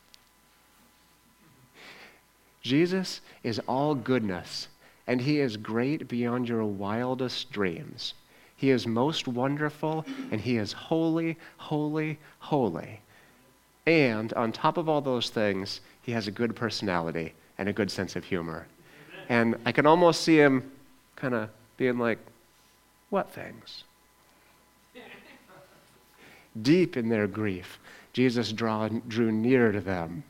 Jesus 2.63 3.21
is 3.45 3.61
all 3.69 3.95
goodness, 3.95 4.69
and 5.07 5.21
he 5.21 5.39
is 5.39 5.57
great 5.57 6.09
beyond 6.09 6.49
your 6.49 6.65
wildest 6.65 7.53
dreams. 7.53 8.15
He 8.57 8.71
is 8.71 8.87
most 8.87 9.29
wonderful, 9.29 10.05
and 10.33 10.41
he 10.41 10.57
is 10.57 10.73
holy, 10.73 11.37
holy, 11.59 12.19
holy. 12.41 13.01
And 13.87 14.33
on 14.33 14.51
top 14.51 14.77
of 14.77 14.89
all 14.89 15.01
those 15.01 15.31
things, 15.31 15.81
he 16.03 16.13
has 16.13 16.27
a 16.27 16.33
good 16.33 16.57
personality 16.57 17.35
and 17.57 17.69
a 17.69 17.73
good 17.73 17.91
sense 17.91 18.17
of 18.17 18.25
humor. 18.25 18.67
And 19.29 19.57
I 19.65 19.73
can 19.73 19.87
almost 19.87 20.23
see 20.23 20.39
him 20.39 20.71
kind 21.17 21.35
of 21.35 21.51
being 21.77 21.99
like, 21.99 22.19
What 23.11 23.31
things? 23.31 23.85
Deep 26.63 26.97
in 26.97 27.09
their 27.09 27.27
grief, 27.27 27.79
Jesus 28.13 28.53
draw, 28.53 28.89
drew 28.89 29.31
near 29.31 29.73
to 29.73 29.81
them, 29.81 30.25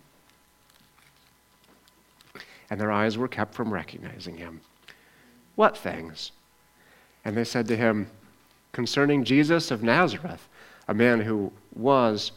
and 2.71 2.81
their 2.81 2.93
eyes 2.93 3.17
were 3.17 3.29
kept 3.29 3.55
from 3.55 3.73
recognizing 3.73 4.37
him. 4.37 4.61
What 5.55 5.77
things? 5.77 6.33
And 7.25 7.37
they 7.37 7.45
said 7.45 7.67
to 7.69 7.77
him, 7.77 8.11
Concerning 8.73 9.25
Jesus 9.25 9.71
of 9.71 9.83
Nazareth, 9.83 10.49
a 10.87 10.95
man 10.95 11.21
who 11.21 11.53
was 11.75 12.33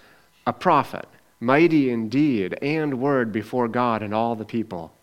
a 0.48 0.54
prophet, 0.54 1.08
mighty 1.40 1.90
in 1.90 2.10
deed 2.10 2.58
and 2.62 3.00
word 3.02 3.32
before 3.32 3.68
God 3.68 4.02
and 4.02 4.14
all 4.14 4.36
the 4.36 4.46
people 4.46 4.94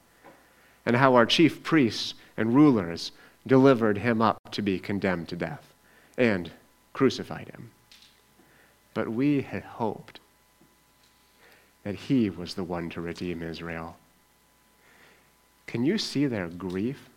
and 0.89 0.97
how 0.97 1.15
our 1.15 1.27
chief 1.27 1.63
priests 1.63 2.15
and 2.39 2.55
rulers 2.55 3.13
delivered 3.47 3.99
him 3.99 4.23
up 4.23 4.39
to 4.51 4.63
be 4.63 4.79
condemned 4.79 5.29
to 5.29 5.37
death 5.37 5.75
and 6.17 6.51
crucified 6.95 7.49
him. 7.51 7.71
But 8.95 9.11
we 9.11 9.43
had 9.43 9.65
hoped 9.65 10.19
that 11.89 11.95
he 11.95 12.29
was 12.29 12.53
the 12.53 12.65
one 12.65 12.91
to 12.91 13.01
redeem 13.01 13.43
Israel. 13.43 13.97
Can 15.67 15.87
you 15.87 15.97
see 15.97 16.27
their 16.27 16.47
grief? 16.47 17.09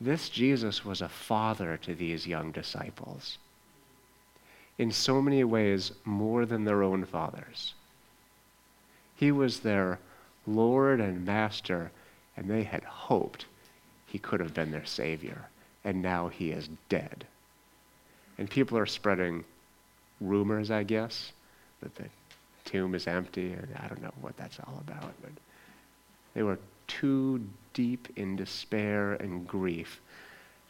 This 0.00 0.30
Jesus 0.30 0.82
was 0.82 1.02
a 1.02 1.10
father 1.10 1.76
to 1.82 1.94
these 1.94 2.26
young 2.26 2.52
disciples. 2.52 3.36
In 4.78 4.90
so 4.90 5.20
many 5.20 5.44
ways, 5.44 5.92
more 6.06 6.46
than 6.46 6.64
their 6.64 6.82
own 6.82 7.04
fathers. 7.04 7.74
He 9.14 9.30
was 9.30 9.60
their 9.60 9.98
Lord 10.46 10.98
and 10.98 11.26
Master 11.26 11.90
and 12.38 12.48
they 12.48 12.62
had 12.62 12.84
hoped 12.84 13.44
he 14.06 14.18
could 14.18 14.40
have 14.40 14.54
been 14.54 14.70
their 14.70 14.86
Savior, 14.86 15.48
and 15.84 16.00
now 16.00 16.28
he 16.28 16.50
is 16.50 16.70
dead. 16.88 17.26
And 18.38 18.48
people 18.48 18.78
are 18.78 18.86
spreading 18.86 19.44
rumors, 20.18 20.70
I 20.70 20.82
guess, 20.82 21.32
that 21.82 21.94
the 21.96 22.04
tomb 22.64 22.94
is 22.94 23.06
empty, 23.06 23.52
and 23.52 23.68
I 23.82 23.88
don't 23.88 24.02
know 24.02 24.12
what 24.20 24.36
that's 24.36 24.58
all 24.60 24.82
about, 24.86 25.12
but 25.22 25.32
they 26.34 26.42
were 26.42 26.58
too 26.86 27.44
deep 27.72 28.08
in 28.16 28.36
despair 28.36 29.14
and 29.14 29.46
grief 29.46 30.00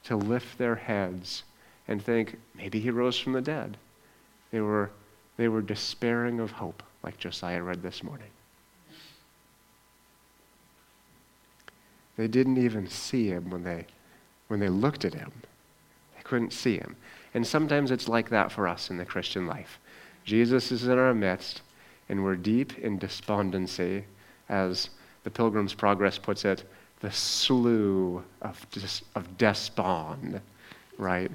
to 0.04 0.16
lift 0.16 0.58
their 0.58 0.74
heads 0.74 1.44
and 1.88 2.02
think, 2.02 2.36
maybe 2.54 2.80
he 2.80 2.90
rose 2.90 3.18
from 3.18 3.32
the 3.32 3.40
dead. 3.40 3.76
They 4.50 4.60
were, 4.60 4.90
they 5.36 5.48
were 5.48 5.62
despairing 5.62 6.40
of 6.40 6.50
hope, 6.50 6.82
like 7.02 7.18
Josiah 7.18 7.62
read 7.62 7.82
this 7.82 8.02
morning. 8.02 8.30
They 12.16 12.28
didn't 12.28 12.58
even 12.58 12.88
see 12.88 13.28
him 13.28 13.50
when 13.50 13.64
they, 13.64 13.86
when 14.48 14.60
they 14.60 14.68
looked 14.68 15.04
at 15.04 15.14
him. 15.14 15.32
They 16.16 16.22
couldn't 16.22 16.52
see 16.52 16.76
him. 16.76 16.96
And 17.34 17.46
sometimes 17.46 17.90
it's 17.90 18.08
like 18.08 18.30
that 18.30 18.52
for 18.52 18.68
us 18.68 18.90
in 18.90 18.96
the 18.96 19.04
Christian 19.04 19.46
life. 19.46 19.80
Jesus 20.24 20.70
is 20.70 20.86
in 20.86 20.98
our 20.98 21.12
midst, 21.12 21.62
and 22.08 22.22
we're 22.22 22.36
deep 22.36 22.78
in 22.78 22.98
despondency, 22.98 24.04
as 24.48 24.90
the 25.22 25.30
Pilgrim's 25.30 25.74
Progress 25.74 26.18
puts 26.18 26.44
it, 26.44 26.64
the 27.00 27.10
slough 27.10 28.22
of, 28.42 28.70
des- 28.70 29.04
of 29.14 29.38
despond, 29.38 30.40
right? 30.98 31.30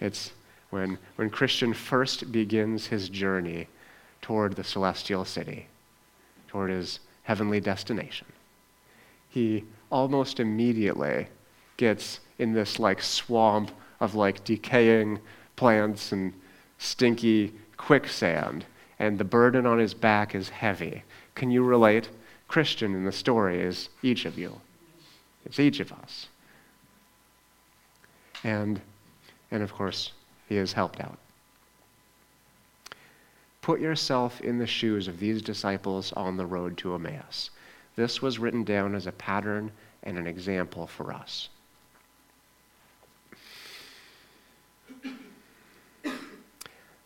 It's 0.00 0.32
when, 0.70 0.98
when 1.16 1.30
Christian 1.30 1.72
first 1.72 2.30
begins 2.30 2.86
his 2.86 3.08
journey 3.08 3.68
toward 4.20 4.56
the 4.56 4.64
celestial 4.64 5.24
city, 5.24 5.66
toward 6.48 6.70
his 6.70 7.00
heavenly 7.22 7.60
destination. 7.60 8.26
He 9.28 9.64
almost 9.90 10.40
immediately 10.40 11.28
gets 11.76 12.20
in 12.38 12.52
this 12.52 12.78
like 12.78 13.02
swamp 13.02 13.70
of 14.00 14.14
like 14.14 14.44
decaying 14.44 15.18
plants 15.56 16.12
and 16.12 16.32
stinky 16.78 17.52
quicksand, 17.76 18.64
and 18.98 19.18
the 19.18 19.24
burden 19.24 19.66
on 19.66 19.78
his 19.78 19.94
back 19.94 20.34
is 20.34 20.48
heavy. 20.48 21.02
Can 21.34 21.50
you 21.50 21.62
relate? 21.62 22.08
Christian 22.48 22.94
in 22.94 23.04
the 23.04 23.12
story 23.12 23.60
is 23.60 23.90
each 24.02 24.24
of 24.24 24.38
you. 24.38 24.60
It's 25.44 25.60
each 25.60 25.80
of 25.80 25.92
us. 25.92 26.28
And, 28.42 28.80
and 29.50 29.62
of 29.62 29.72
course, 29.74 30.12
he 30.48 30.56
is 30.56 30.72
helped 30.72 31.00
out. 31.00 31.18
Put 33.60 33.80
yourself 33.80 34.40
in 34.40 34.58
the 34.58 34.66
shoes 34.66 35.08
of 35.08 35.20
these 35.20 35.42
disciples 35.42 36.12
on 36.14 36.36
the 36.36 36.46
road 36.46 36.78
to 36.78 36.94
Emmaus. 36.94 37.50
This 37.96 38.22
was 38.22 38.38
written 38.38 38.64
down 38.64 38.94
as 38.94 39.06
a 39.06 39.12
pattern 39.12 39.72
and 40.02 40.16
an 40.16 40.26
example 40.26 40.86
for 40.86 41.12
us. 41.12 41.50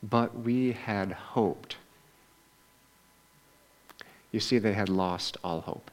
But 0.03 0.37
we 0.37 0.73
had 0.73 1.13
hoped. 1.13 1.77
You 4.33 4.40
see, 4.40 4.59
they 4.59 4.73
had 4.73 4.88
lost 4.88 5.37
all 5.45 5.61
hope. 5.61 5.90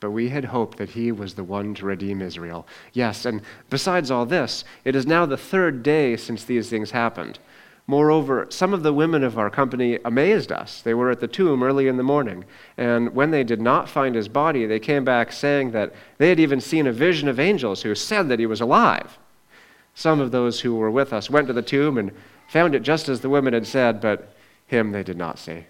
But 0.00 0.10
we 0.10 0.28
had 0.28 0.46
hoped 0.46 0.78
that 0.78 0.90
he 0.90 1.12
was 1.12 1.34
the 1.34 1.44
one 1.44 1.74
to 1.74 1.86
redeem 1.86 2.20
Israel. 2.20 2.66
Yes, 2.92 3.24
and 3.24 3.42
besides 3.70 4.10
all 4.10 4.26
this, 4.26 4.64
it 4.84 4.94
is 4.96 5.06
now 5.06 5.26
the 5.26 5.36
third 5.36 5.82
day 5.82 6.16
since 6.16 6.44
these 6.44 6.68
things 6.68 6.90
happened. 6.90 7.38
Moreover, 7.86 8.46
some 8.50 8.74
of 8.74 8.82
the 8.82 8.92
women 8.92 9.22
of 9.22 9.38
our 9.38 9.48
company 9.48 9.98
amazed 10.04 10.50
us. 10.50 10.82
They 10.82 10.92
were 10.92 11.10
at 11.10 11.20
the 11.20 11.28
tomb 11.28 11.62
early 11.62 11.86
in 11.86 11.96
the 11.96 12.02
morning, 12.02 12.44
and 12.76 13.14
when 13.14 13.30
they 13.30 13.44
did 13.44 13.60
not 13.60 13.88
find 13.88 14.14
his 14.14 14.28
body, 14.28 14.66
they 14.66 14.80
came 14.80 15.04
back 15.04 15.32
saying 15.32 15.70
that 15.70 15.94
they 16.18 16.28
had 16.28 16.40
even 16.40 16.60
seen 16.60 16.86
a 16.86 16.92
vision 16.92 17.28
of 17.28 17.38
angels 17.38 17.82
who 17.82 17.94
said 17.94 18.28
that 18.28 18.40
he 18.40 18.46
was 18.46 18.60
alive. 18.60 19.18
Some 19.94 20.20
of 20.20 20.32
those 20.32 20.60
who 20.60 20.74
were 20.74 20.90
with 20.90 21.12
us 21.12 21.30
went 21.30 21.46
to 21.46 21.52
the 21.52 21.62
tomb 21.62 21.96
and 21.96 22.10
found 22.48 22.74
it 22.74 22.80
just 22.80 23.08
as 23.08 23.20
the 23.20 23.30
women 23.30 23.54
had 23.54 23.66
said, 23.66 24.00
but 24.00 24.34
him 24.66 24.90
they 24.90 25.04
did 25.04 25.16
not 25.16 25.38
see. 25.38 25.66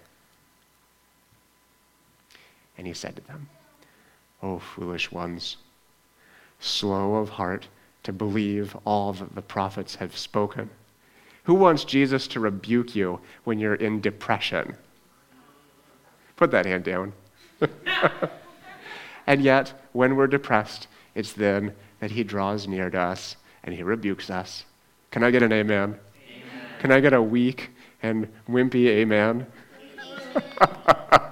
And 2.77 2.87
he 2.87 2.93
said 2.93 3.15
to 3.15 3.21
them, 3.23 3.49
O 4.41 4.59
foolish 4.59 5.11
ones, 5.11 5.57
slow 6.59 7.15
of 7.15 7.29
heart 7.29 7.67
to 8.03 8.13
believe 8.13 8.75
all 8.85 9.13
that 9.13 9.35
the 9.35 9.41
prophets 9.41 9.95
have 9.95 10.17
spoken. 10.17 10.69
Who 11.43 11.55
wants 11.55 11.83
Jesus 11.83 12.27
to 12.29 12.39
rebuke 12.39 12.95
you 12.95 13.19
when 13.43 13.59
you're 13.59 13.75
in 13.75 14.01
depression? 14.01 14.77
Put 16.35 16.51
that 16.51 16.65
hand 16.65 16.83
down. 16.83 17.13
and 19.27 19.41
yet, 19.41 19.73
when 19.93 20.15
we're 20.15 20.27
depressed, 20.27 20.87
it's 21.15 21.33
then 21.33 21.73
that 21.99 22.11
he 22.11 22.23
draws 22.23 22.67
near 22.67 22.89
to 22.89 22.99
us 22.99 23.37
and 23.63 23.73
he 23.73 23.81
rebukes 23.81 24.29
us. 24.29 24.65
Can 25.11 25.23
I 25.23 25.31
get 25.31 25.41
an 25.41 25.51
amen? 25.51 25.95
amen. 26.29 26.65
Can 26.79 26.91
I 26.91 26.99
get 26.99 27.13
a 27.13 27.21
weak 27.21 27.71
and 28.03 28.27
wimpy 28.47 28.87
amen? 28.87 29.47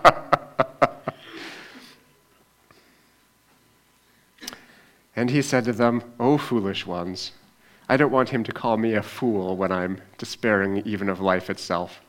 and 5.16 5.30
he 5.30 5.42
said 5.42 5.66
to 5.66 5.74
them, 5.74 6.04
O 6.20 6.38
foolish 6.38 6.86
ones, 6.86 7.32
I 7.88 7.98
don't 7.98 8.12
want 8.12 8.30
him 8.30 8.44
to 8.44 8.52
call 8.52 8.78
me 8.78 8.94
a 8.94 9.04
fool 9.04 9.56
when 9.56 9.72
I'm 9.72 10.02
despairing 10.18 10.78
even 10.86 11.08
of 11.08 11.20
life 11.20 11.50
itself. 11.50 12.02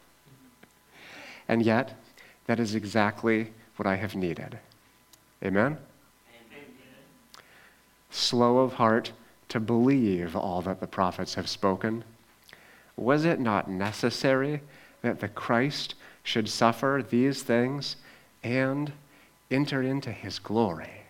And 1.49 1.63
yet, 1.63 1.95
that 2.47 2.59
is 2.59 2.75
exactly 2.75 3.53
what 3.77 3.87
I 3.87 3.97
have 3.97 4.17
needed. 4.17 4.59
Amen? 5.45 5.77
Amen? 5.77 5.79
Slow 8.11 8.59
of 8.59 8.75
heart 8.75 9.13
to 9.51 9.61
believe 9.61 10.35
all 10.35 10.63
that 10.63 10.81
the 10.81 10.87
prophets 10.87 11.35
have 11.35 11.49
spoken. 11.49 12.03
Was 12.97 13.25
it 13.25 13.39
not 13.39 13.71
necessary 13.71 14.63
that 15.03 15.21
the 15.21 15.29
Christ 15.29 15.95
should 16.23 16.49
suffer 16.49 17.05
these 17.09 17.43
things 17.43 17.97
and 18.43 18.93
enter 19.51 19.83
into 19.83 20.11
his 20.11 20.39
glory? 20.39 21.06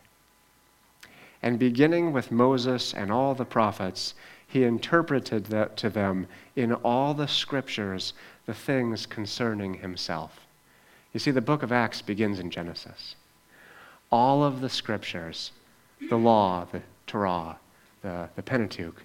And 1.43 1.59
beginning 1.59 2.13
with 2.13 2.31
Moses 2.31 2.95
and 2.95 3.13
all 3.13 3.35
the 3.35 3.45
prophets, 3.45 4.15
he 4.47 4.65
interpreted 4.65 5.47
to 5.77 5.91
them 5.91 6.27
in 6.55 6.73
all 6.73 7.15
the 7.15 7.29
scriptures 7.29 8.15
the 8.47 8.55
things 8.55 9.07
concerning 9.07 9.75
himself. 9.75 10.41
You 11.13 11.21
see, 11.21 11.31
the 11.31 11.41
book 11.41 11.63
of 11.63 11.73
Acts 11.73 12.03
begins 12.03 12.39
in 12.39 12.51
Genesis. 12.51 13.17
All 14.11 14.45
of 14.45 14.61
the 14.61 14.69
scriptures, 14.69 15.51
the 16.09 16.17
law, 16.17 16.67
the 16.71 16.83
Torah, 17.07 17.59
the, 18.03 18.29
the 18.37 18.43
Pentateuch, 18.43 19.03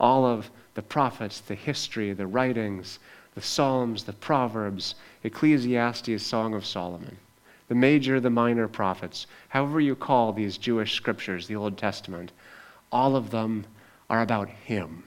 all 0.00 0.24
of 0.24 0.50
the 0.74 0.82
prophets, 0.82 1.40
the 1.40 1.54
history, 1.54 2.12
the 2.12 2.26
writings, 2.26 2.98
the 3.34 3.42
Psalms, 3.42 4.04
the 4.04 4.12
Proverbs, 4.12 4.94
Ecclesiastes, 5.24 6.22
Song 6.22 6.54
of 6.54 6.64
Solomon, 6.64 7.16
the 7.68 7.74
major, 7.74 8.20
the 8.20 8.30
minor 8.30 8.66
prophets, 8.68 9.26
however 9.48 9.80
you 9.80 9.94
call 9.94 10.32
these 10.32 10.58
Jewish 10.58 10.94
scriptures, 10.94 11.46
the 11.46 11.56
Old 11.56 11.76
Testament, 11.76 12.32
all 12.90 13.14
of 13.14 13.30
them 13.30 13.66
are 14.08 14.22
about 14.22 14.48
Him. 14.48 15.04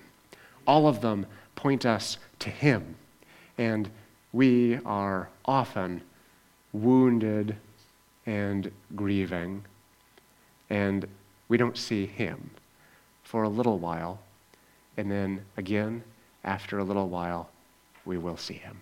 All 0.68 0.88
of 0.88 1.02
them 1.02 1.26
point 1.56 1.86
us 1.86 2.18
to 2.40 2.50
Him. 2.50 2.96
And 3.58 3.90
we 4.32 4.80
are 4.86 5.30
often 5.46 6.02
wounded 6.74 7.56
and 8.26 8.72
grieving, 8.96 9.64
and 10.70 11.08
we 11.48 11.58
don't 11.58 11.78
see 11.78 12.06
him 12.06 12.52
for 13.24 13.44
a 13.44 13.50
little 13.50 13.80
while, 13.80 14.20
and 14.98 15.12
then 15.12 15.44
again, 15.58 16.04
after 16.44 16.80
a 16.80 16.84
little 16.84 17.10
while, 17.10 17.50
we 18.06 18.18
will 18.18 18.38
see 18.38 18.54
him. 18.54 18.80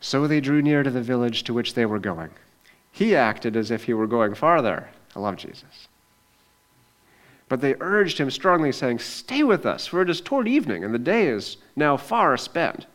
So 0.00 0.26
they 0.26 0.40
drew 0.40 0.62
near 0.62 0.82
to 0.82 0.90
the 0.90 1.02
village 1.02 1.44
to 1.44 1.54
which 1.54 1.74
they 1.74 1.86
were 1.86 1.98
going. 1.98 2.30
He 2.92 3.16
acted 3.16 3.56
as 3.56 3.70
if 3.70 3.84
he 3.84 3.94
were 3.94 4.06
going 4.06 4.34
farther. 4.34 4.88
I 5.14 5.20
love 5.20 5.36
Jesus. 5.36 5.88
But 7.48 7.60
they 7.60 7.74
urged 7.80 8.18
him 8.18 8.30
strongly, 8.30 8.72
saying, 8.72 8.98
Stay 8.98 9.42
with 9.42 9.64
us, 9.64 9.86
for 9.86 10.02
it 10.02 10.10
is 10.10 10.20
toward 10.20 10.46
evening, 10.46 10.84
and 10.84 10.94
the 10.94 10.98
day 10.98 11.28
is 11.28 11.56
now 11.74 11.96
far 11.96 12.36
spent. 12.36 12.86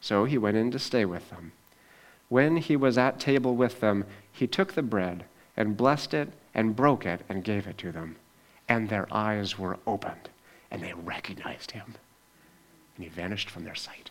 So 0.00 0.24
he 0.24 0.38
went 0.38 0.56
in 0.56 0.70
to 0.72 0.78
stay 0.78 1.04
with 1.04 1.30
them. 1.30 1.52
When 2.28 2.56
he 2.56 2.76
was 2.76 2.98
at 2.98 3.20
table 3.20 3.54
with 3.54 3.80
them, 3.80 4.04
he 4.32 4.46
took 4.46 4.72
the 4.72 4.82
bread 4.82 5.24
and 5.56 5.76
blessed 5.76 6.12
it 6.14 6.28
and 6.54 6.76
broke 6.76 7.06
it 7.06 7.22
and 7.28 7.44
gave 7.44 7.66
it 7.66 7.78
to 7.78 7.92
them. 7.92 8.16
And 8.68 8.88
their 8.88 9.06
eyes 9.12 9.58
were 9.58 9.78
opened, 9.86 10.28
and 10.70 10.82
they 10.82 10.92
recognized 10.92 11.70
him. 11.70 11.94
And 12.96 13.04
he 13.04 13.10
vanished 13.10 13.48
from 13.48 13.64
their 13.64 13.74
sight. 13.74 14.10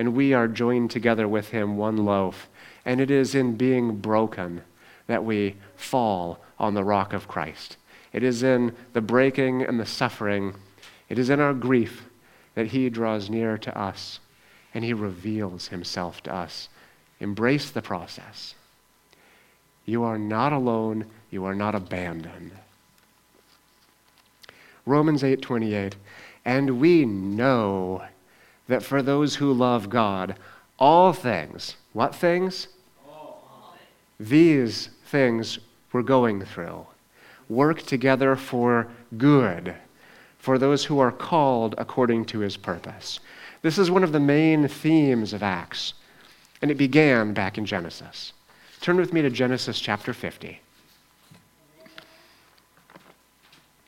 and 0.00 0.16
we 0.16 0.32
are 0.32 0.48
joined 0.48 0.90
together 0.90 1.28
with 1.28 1.50
him, 1.50 1.76
one 1.76 2.06
loaf. 2.06 2.48
And 2.86 3.02
it 3.02 3.10
is 3.10 3.34
in 3.34 3.56
being 3.56 3.96
broken 3.96 4.62
that 5.08 5.26
we 5.26 5.56
fall 5.76 6.38
on 6.58 6.72
the 6.72 6.84
rock 6.84 7.12
of 7.12 7.28
Christ. 7.28 7.76
It 8.10 8.22
is 8.22 8.42
in 8.42 8.74
the 8.94 9.02
breaking 9.02 9.60
and 9.60 9.78
the 9.78 9.84
suffering, 9.84 10.54
it 11.10 11.18
is 11.18 11.28
in 11.28 11.38
our 11.38 11.52
grief 11.52 12.06
that 12.54 12.68
He 12.68 12.88
draws 12.88 13.28
near 13.28 13.58
to 13.58 13.78
us 13.78 14.20
and 14.72 14.86
He 14.86 14.94
reveals 14.94 15.68
Himself 15.68 16.22
to 16.22 16.34
us. 16.34 16.70
Embrace 17.20 17.68
the 17.68 17.82
process. 17.82 18.54
You 19.84 20.02
are 20.02 20.16
not 20.18 20.54
alone, 20.54 21.04
you 21.30 21.44
are 21.44 21.54
not 21.54 21.74
abandoned. 21.74 22.52
Romans 24.86 25.22
8:28 25.22 25.92
And 26.46 26.80
we 26.80 27.04
know 27.04 28.02
that 28.70 28.82
for 28.82 29.02
those 29.02 29.34
who 29.34 29.52
love 29.52 29.90
God 29.90 30.36
all 30.78 31.12
things 31.12 31.76
what 31.92 32.14
things 32.14 32.68
these 34.20 34.90
things 35.06 35.58
we're 35.92 36.02
going 36.02 36.44
through. 36.44 36.86
Work 37.48 37.82
together 37.82 38.36
for 38.36 38.86
good, 39.16 39.74
for 40.38 40.58
those 40.58 40.84
who 40.84 41.00
are 41.00 41.10
called 41.10 41.74
according 41.78 42.26
to 42.26 42.40
his 42.40 42.56
purpose. 42.56 43.18
This 43.62 43.78
is 43.78 43.90
one 43.90 44.04
of 44.04 44.12
the 44.12 44.20
main 44.20 44.68
themes 44.68 45.32
of 45.32 45.42
Acts, 45.42 45.94
and 46.62 46.70
it 46.70 46.76
began 46.76 47.32
back 47.32 47.58
in 47.58 47.64
Genesis. 47.64 48.34
Turn 48.80 48.98
with 48.98 49.12
me 49.12 49.22
to 49.22 49.30
Genesis 49.30 49.80
chapter 49.80 50.12
50. 50.12 50.60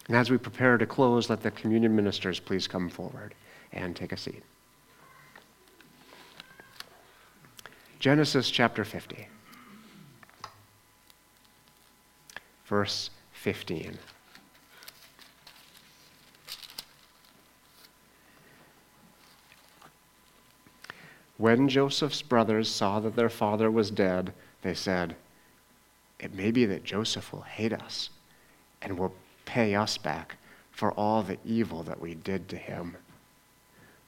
And 0.08 0.16
as 0.16 0.30
we 0.30 0.38
prepare 0.38 0.78
to 0.78 0.86
close, 0.86 1.30
let 1.30 1.42
the 1.42 1.50
communion 1.50 1.94
ministers 1.94 2.40
please 2.40 2.66
come 2.66 2.88
forward 2.88 3.34
and 3.72 3.94
take 3.94 4.12
a 4.12 4.16
seat. 4.16 4.42
Genesis 8.02 8.50
chapter 8.50 8.84
50. 8.84 9.28
verse 12.66 13.10
15. 13.34 13.96
When 21.36 21.68
Joseph's 21.68 22.22
brothers 22.22 22.68
saw 22.68 22.98
that 22.98 23.14
their 23.14 23.28
father 23.28 23.70
was 23.70 23.92
dead, 23.92 24.32
they 24.62 24.74
said, 24.74 25.14
It 26.18 26.34
may 26.34 26.50
be 26.50 26.66
that 26.66 26.82
Joseph 26.82 27.32
will 27.32 27.42
hate 27.42 27.72
us 27.72 28.10
and 28.80 28.98
will 28.98 29.14
pay 29.44 29.76
us 29.76 29.96
back 29.96 30.38
for 30.72 30.90
all 30.90 31.22
the 31.22 31.38
evil 31.44 31.84
that 31.84 32.00
we 32.00 32.16
did 32.16 32.48
to 32.48 32.56
him. 32.56 32.96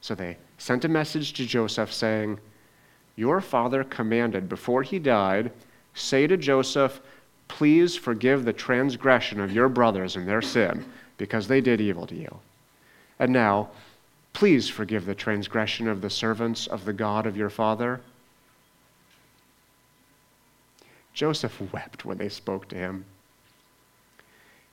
So 0.01 0.15
they 0.15 0.35
sent 0.57 0.83
a 0.83 0.89
message 0.89 1.31
to 1.33 1.45
Joseph 1.45 1.93
saying, 1.93 2.39
Your 3.15 3.41
father 3.41 3.83
commanded 3.83 4.49
before 4.49 4.83
he 4.83 4.99
died, 4.99 5.51
say 5.93 6.27
to 6.27 6.37
Joseph, 6.37 6.99
Please 7.47 7.95
forgive 7.95 8.43
the 8.43 8.53
transgression 8.53 9.39
of 9.39 9.51
your 9.51 9.69
brothers 9.69 10.15
and 10.15 10.27
their 10.27 10.41
sin, 10.41 10.83
because 11.17 11.47
they 11.47 11.61
did 11.61 11.79
evil 11.79 12.07
to 12.07 12.15
you. 12.15 12.39
And 13.19 13.31
now, 13.31 13.69
please 14.33 14.67
forgive 14.67 15.05
the 15.05 15.15
transgression 15.15 15.87
of 15.87 16.01
the 16.01 16.09
servants 16.09 16.67
of 16.67 16.83
the 16.83 16.93
God 16.93 17.25
of 17.25 17.37
your 17.37 17.49
father. 17.49 18.01
Joseph 21.13 21.61
wept 21.71 22.03
when 22.03 22.17
they 22.17 22.27
spoke 22.27 22.67
to 22.67 22.75
him. 22.75 23.05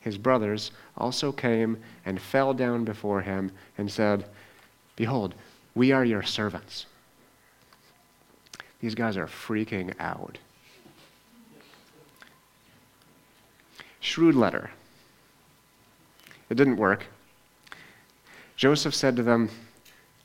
His 0.01 0.19
brothers 0.19 0.73
also 0.99 1.31
came 1.31 1.79
and 2.05 2.21
fell 2.21 2.53
down 2.53 2.85
before 2.85 3.21
him 3.21 3.53
and 3.79 3.89
said, 3.89 4.25
Behold, 4.97 5.35
we 5.77 5.93
are 5.93 6.05
your 6.05 6.25
servants. 6.25 6.87
These 8.83 8.97
guys 8.97 9.17
are 9.17 9.29
freaking 9.29 9.95
out. 10.01 10.39
Shrewd 14.01 14.35
letter. 14.35 14.73
It 16.51 16.57
didn't 16.57 16.77
work. 16.77 17.07
Joseph 18.57 18.95
said 18.95 19.15
to 19.17 19.23
them, 19.23 19.51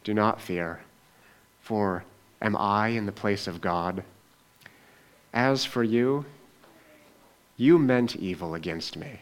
Do 0.03 0.13
not 0.15 0.41
fear, 0.41 0.81
for 1.61 2.03
am 2.41 2.57
I 2.57 2.89
in 2.89 3.05
the 3.05 3.11
place 3.11 3.47
of 3.47 3.61
God? 3.61 4.03
As 5.31 5.63
for 5.63 5.83
you, 5.83 6.25
you 7.57 7.77
meant 7.77 8.15
evil 8.15 8.55
against 8.55 8.97
me, 8.97 9.21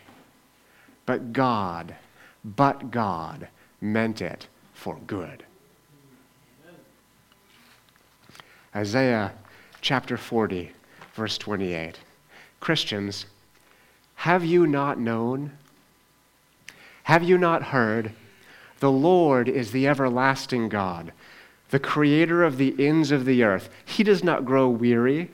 but 1.05 1.33
God, 1.33 1.95
but 2.43 2.89
God 2.89 3.49
meant 3.81 4.21
it 4.21 4.47
for 4.73 4.95
good. 5.05 5.43
Isaiah 8.75 9.31
chapter 9.79 10.17
40, 10.17 10.71
verse 11.13 11.37
28. 11.37 11.99
Christians, 12.59 13.25
have 14.15 14.43
you 14.43 14.67
not 14.67 14.99
known? 14.99 15.51
Have 17.03 17.23
you 17.23 17.37
not 17.37 17.63
heard? 17.63 18.11
The 18.79 18.91
Lord 18.91 19.47
is 19.47 19.71
the 19.71 19.87
everlasting 19.87 20.67
God, 20.67 21.13
the 21.69 21.79
creator 21.79 22.43
of 22.43 22.57
the 22.57 22.75
ends 22.77 23.11
of 23.11 23.23
the 23.23 23.43
earth. 23.43 23.69
He 23.85 24.03
does 24.03 24.23
not 24.23 24.43
grow 24.43 24.67
weary, 24.67 25.31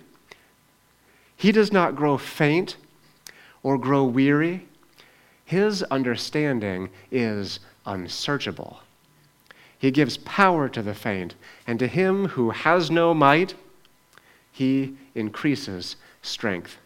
he 1.35 1.51
does 1.51 1.71
not 1.71 1.95
grow 1.95 2.19
faint 2.19 2.77
or 3.63 3.77
grow 3.79 4.03
weary. 4.03 4.67
His 5.43 5.81
understanding 5.83 6.89
is 7.11 7.59
unsearchable. 7.85 8.81
He 9.81 9.89
gives 9.89 10.17
power 10.17 10.69
to 10.69 10.83
the 10.83 10.93
faint, 10.93 11.33
and 11.65 11.79
to 11.79 11.87
him 11.87 12.27
who 12.27 12.51
has 12.51 12.91
no 12.91 13.15
might, 13.15 13.55
he 14.51 14.95
increases 15.15 15.95
strength. 16.21 16.77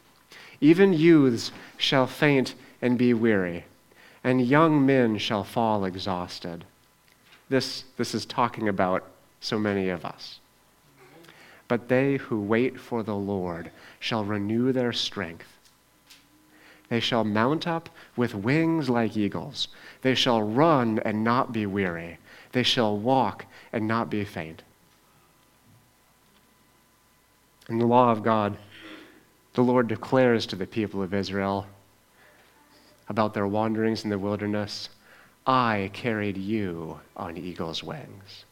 Even 0.62 0.93
youths 0.93 1.51
shall 1.75 2.08
faint 2.08 2.55
and 2.81 2.97
be 2.97 3.13
weary, 3.13 3.65
and 4.23 4.47
young 4.47 4.86
men 4.86 5.17
shall 5.17 5.43
fall 5.43 5.84
exhausted. 5.84 6.63
This, 7.49 7.84
this 7.97 8.15
is 8.15 8.25
talking 8.25 8.69
about 8.69 9.03
so 9.41 9.60
many 9.60 9.89
of 9.89 10.05
us. 10.05 10.39
But 11.67 11.89
they 11.89 12.15
who 12.15 12.39
wait 12.39 12.79
for 12.79 13.03
the 13.03 13.17
Lord 13.17 13.71
shall 13.99 14.23
renew 14.23 14.71
their 14.71 14.93
strength. 14.93 15.51
They 16.88 17.01
shall 17.01 17.25
mount 17.25 17.67
up 17.67 17.89
with 18.15 18.34
wings 18.34 18.89
like 18.89 19.17
eagles. 19.17 19.67
They 20.01 20.15
shall 20.15 20.41
run 20.41 20.99
and 20.99 21.25
not 21.25 21.51
be 21.51 21.65
weary. 21.65 22.19
They 22.55 22.63
shall 22.63 22.97
walk 22.97 23.47
and 23.73 23.85
not 23.85 24.09
be 24.09 24.23
faint. 24.23 24.63
In 27.67 27.79
the 27.79 27.85
law 27.85 28.13
of 28.13 28.23
God, 28.23 28.55
the 29.55 29.61
Lord 29.61 29.89
declares 29.89 30.45
to 30.45 30.55
the 30.55 30.65
people 30.65 31.03
of 31.03 31.13
Israel 31.13 31.67
about 33.09 33.33
their 33.33 33.45
wanderings 33.45 34.05
in 34.05 34.09
the 34.09 34.17
wilderness 34.17 34.87
I 35.45 35.89
carried 35.91 36.37
you 36.37 37.01
on 37.17 37.35
eagle's 37.35 37.83
wings. 37.83 38.45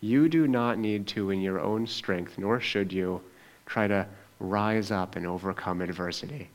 You 0.00 0.30
do 0.30 0.48
not 0.48 0.78
need 0.78 1.06
to, 1.08 1.28
in 1.28 1.42
your 1.42 1.60
own 1.60 1.86
strength, 1.86 2.38
nor 2.38 2.60
should 2.60 2.94
you, 2.94 3.20
try 3.66 3.86
to 3.88 4.06
rise 4.40 4.90
up 4.90 5.16
and 5.16 5.26
overcome 5.26 5.82
adversity. 5.82 6.48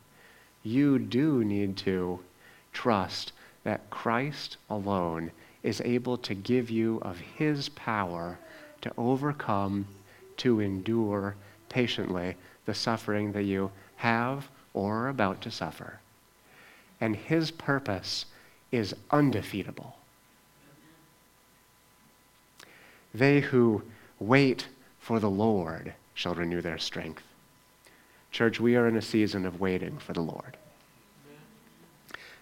You 0.63 0.97
do 0.97 1.43
need 1.43 1.77
to 1.77 2.19
trust 2.73 3.31
that 3.63 3.91
Christ 3.91 4.57
alone 4.71 5.29
is 5.63 5.81
able 5.81 6.17
to 6.17 6.33
give 6.33 6.69
you 6.69 6.99
of 7.01 7.19
his 7.19 7.69
power 7.69 8.37
to 8.81 8.91
overcome, 8.97 9.85
to 10.37 10.59
endure 10.59 11.35
patiently 11.67 12.35
the 12.65 12.73
suffering 12.73 13.31
that 13.33 13.43
you 13.43 13.71
have 13.97 14.47
or 14.73 15.05
are 15.05 15.09
about 15.09 15.41
to 15.41 15.51
suffer. 15.51 15.99
And 17.01 17.15
his 17.15 17.51
purpose 17.51 18.25
is 18.71 18.95
undefeatable. 19.11 19.95
They 23.13 23.41
who 23.41 23.83
wait 24.19 24.67
for 24.99 25.19
the 25.19 25.29
Lord 25.29 25.93
shall 26.13 26.35
renew 26.35 26.61
their 26.61 26.77
strength. 26.77 27.23
Church, 28.31 28.59
we 28.59 28.75
are 28.75 28.87
in 28.87 28.95
a 28.95 29.01
season 29.01 29.45
of 29.45 29.59
waiting 29.59 29.97
for 29.97 30.13
the 30.13 30.21
Lord. 30.21 30.55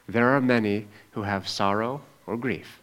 There 0.07 0.35
are 0.35 0.41
many 0.41 0.87
who 1.11 1.23
have 1.23 1.47
sorrow 1.47 2.01
or 2.25 2.35
grief 2.35 2.79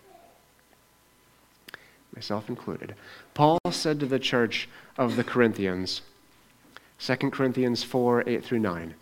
myself 2.14 2.48
included. 2.48 2.94
Paul 3.35 3.59
said 3.70 4.00
to 4.00 4.07
the 4.07 4.18
church 4.18 4.68
of 4.96 5.16
the 5.16 5.24
Corinthians, 5.24 6.03
2 6.98 7.16
Corinthians 7.31 7.83
4 7.83 8.29
8 8.29 8.44
through 8.44 8.61
9, 8.61 8.94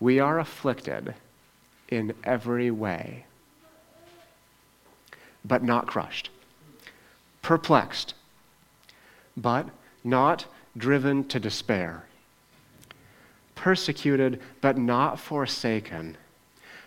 We 0.00 0.18
are 0.18 0.38
afflicted 0.38 1.14
in 1.88 2.14
every 2.24 2.70
way, 2.70 3.26
but 5.44 5.62
not 5.62 5.86
crushed, 5.86 6.30
perplexed, 7.42 8.14
but 9.36 9.68
not 10.02 10.46
driven 10.76 11.24
to 11.28 11.38
despair, 11.38 12.04
persecuted, 13.54 14.40
but 14.60 14.76
not 14.76 15.20
forsaken, 15.20 16.16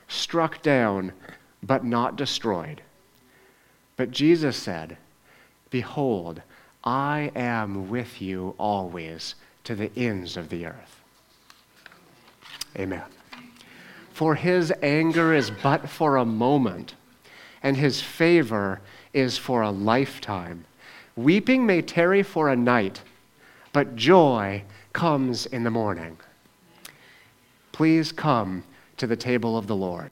struck 0.08 0.62
down, 0.62 1.14
but 1.64 1.86
not 1.86 2.16
destroyed. 2.16 2.82
But 3.96 4.12
Jesus 4.12 4.56
said, 4.56 4.98
Behold, 5.70 6.42
I 6.84 7.32
am 7.36 7.90
with 7.90 8.22
you 8.22 8.56
always 8.58 9.36
to 9.66 9.76
the 9.76 9.92
ends 9.98 10.38
of 10.38 10.50
the 10.50 10.66
earth. 10.66 11.02
Amen. 12.78 13.04
For 14.14 14.36
his 14.36 14.74
anger 14.82 15.34
is 15.34 15.52
but 15.52 15.90
for 15.90 16.16
a 16.16 16.26
moment, 16.26 16.96
and 17.62 17.76
his 17.76 18.02
favor 18.02 18.82
is 19.14 19.38
for 19.38 19.62
a 19.62 19.72
lifetime. 19.72 20.66
Weeping 21.16 21.66
may 21.66 21.82
tarry 21.82 22.24
for 22.24 22.50
a 22.50 22.56
night, 22.56 23.02
but 23.74 23.96
joy 23.96 24.64
comes 24.94 25.46
in 25.46 25.64
the 25.64 25.72
morning. 25.72 26.18
Please 27.72 28.12
come 28.12 28.64
to 28.98 29.06
the 29.06 29.16
table 29.16 29.58
of 29.58 29.68
the 29.68 29.76
Lord. 29.76 30.12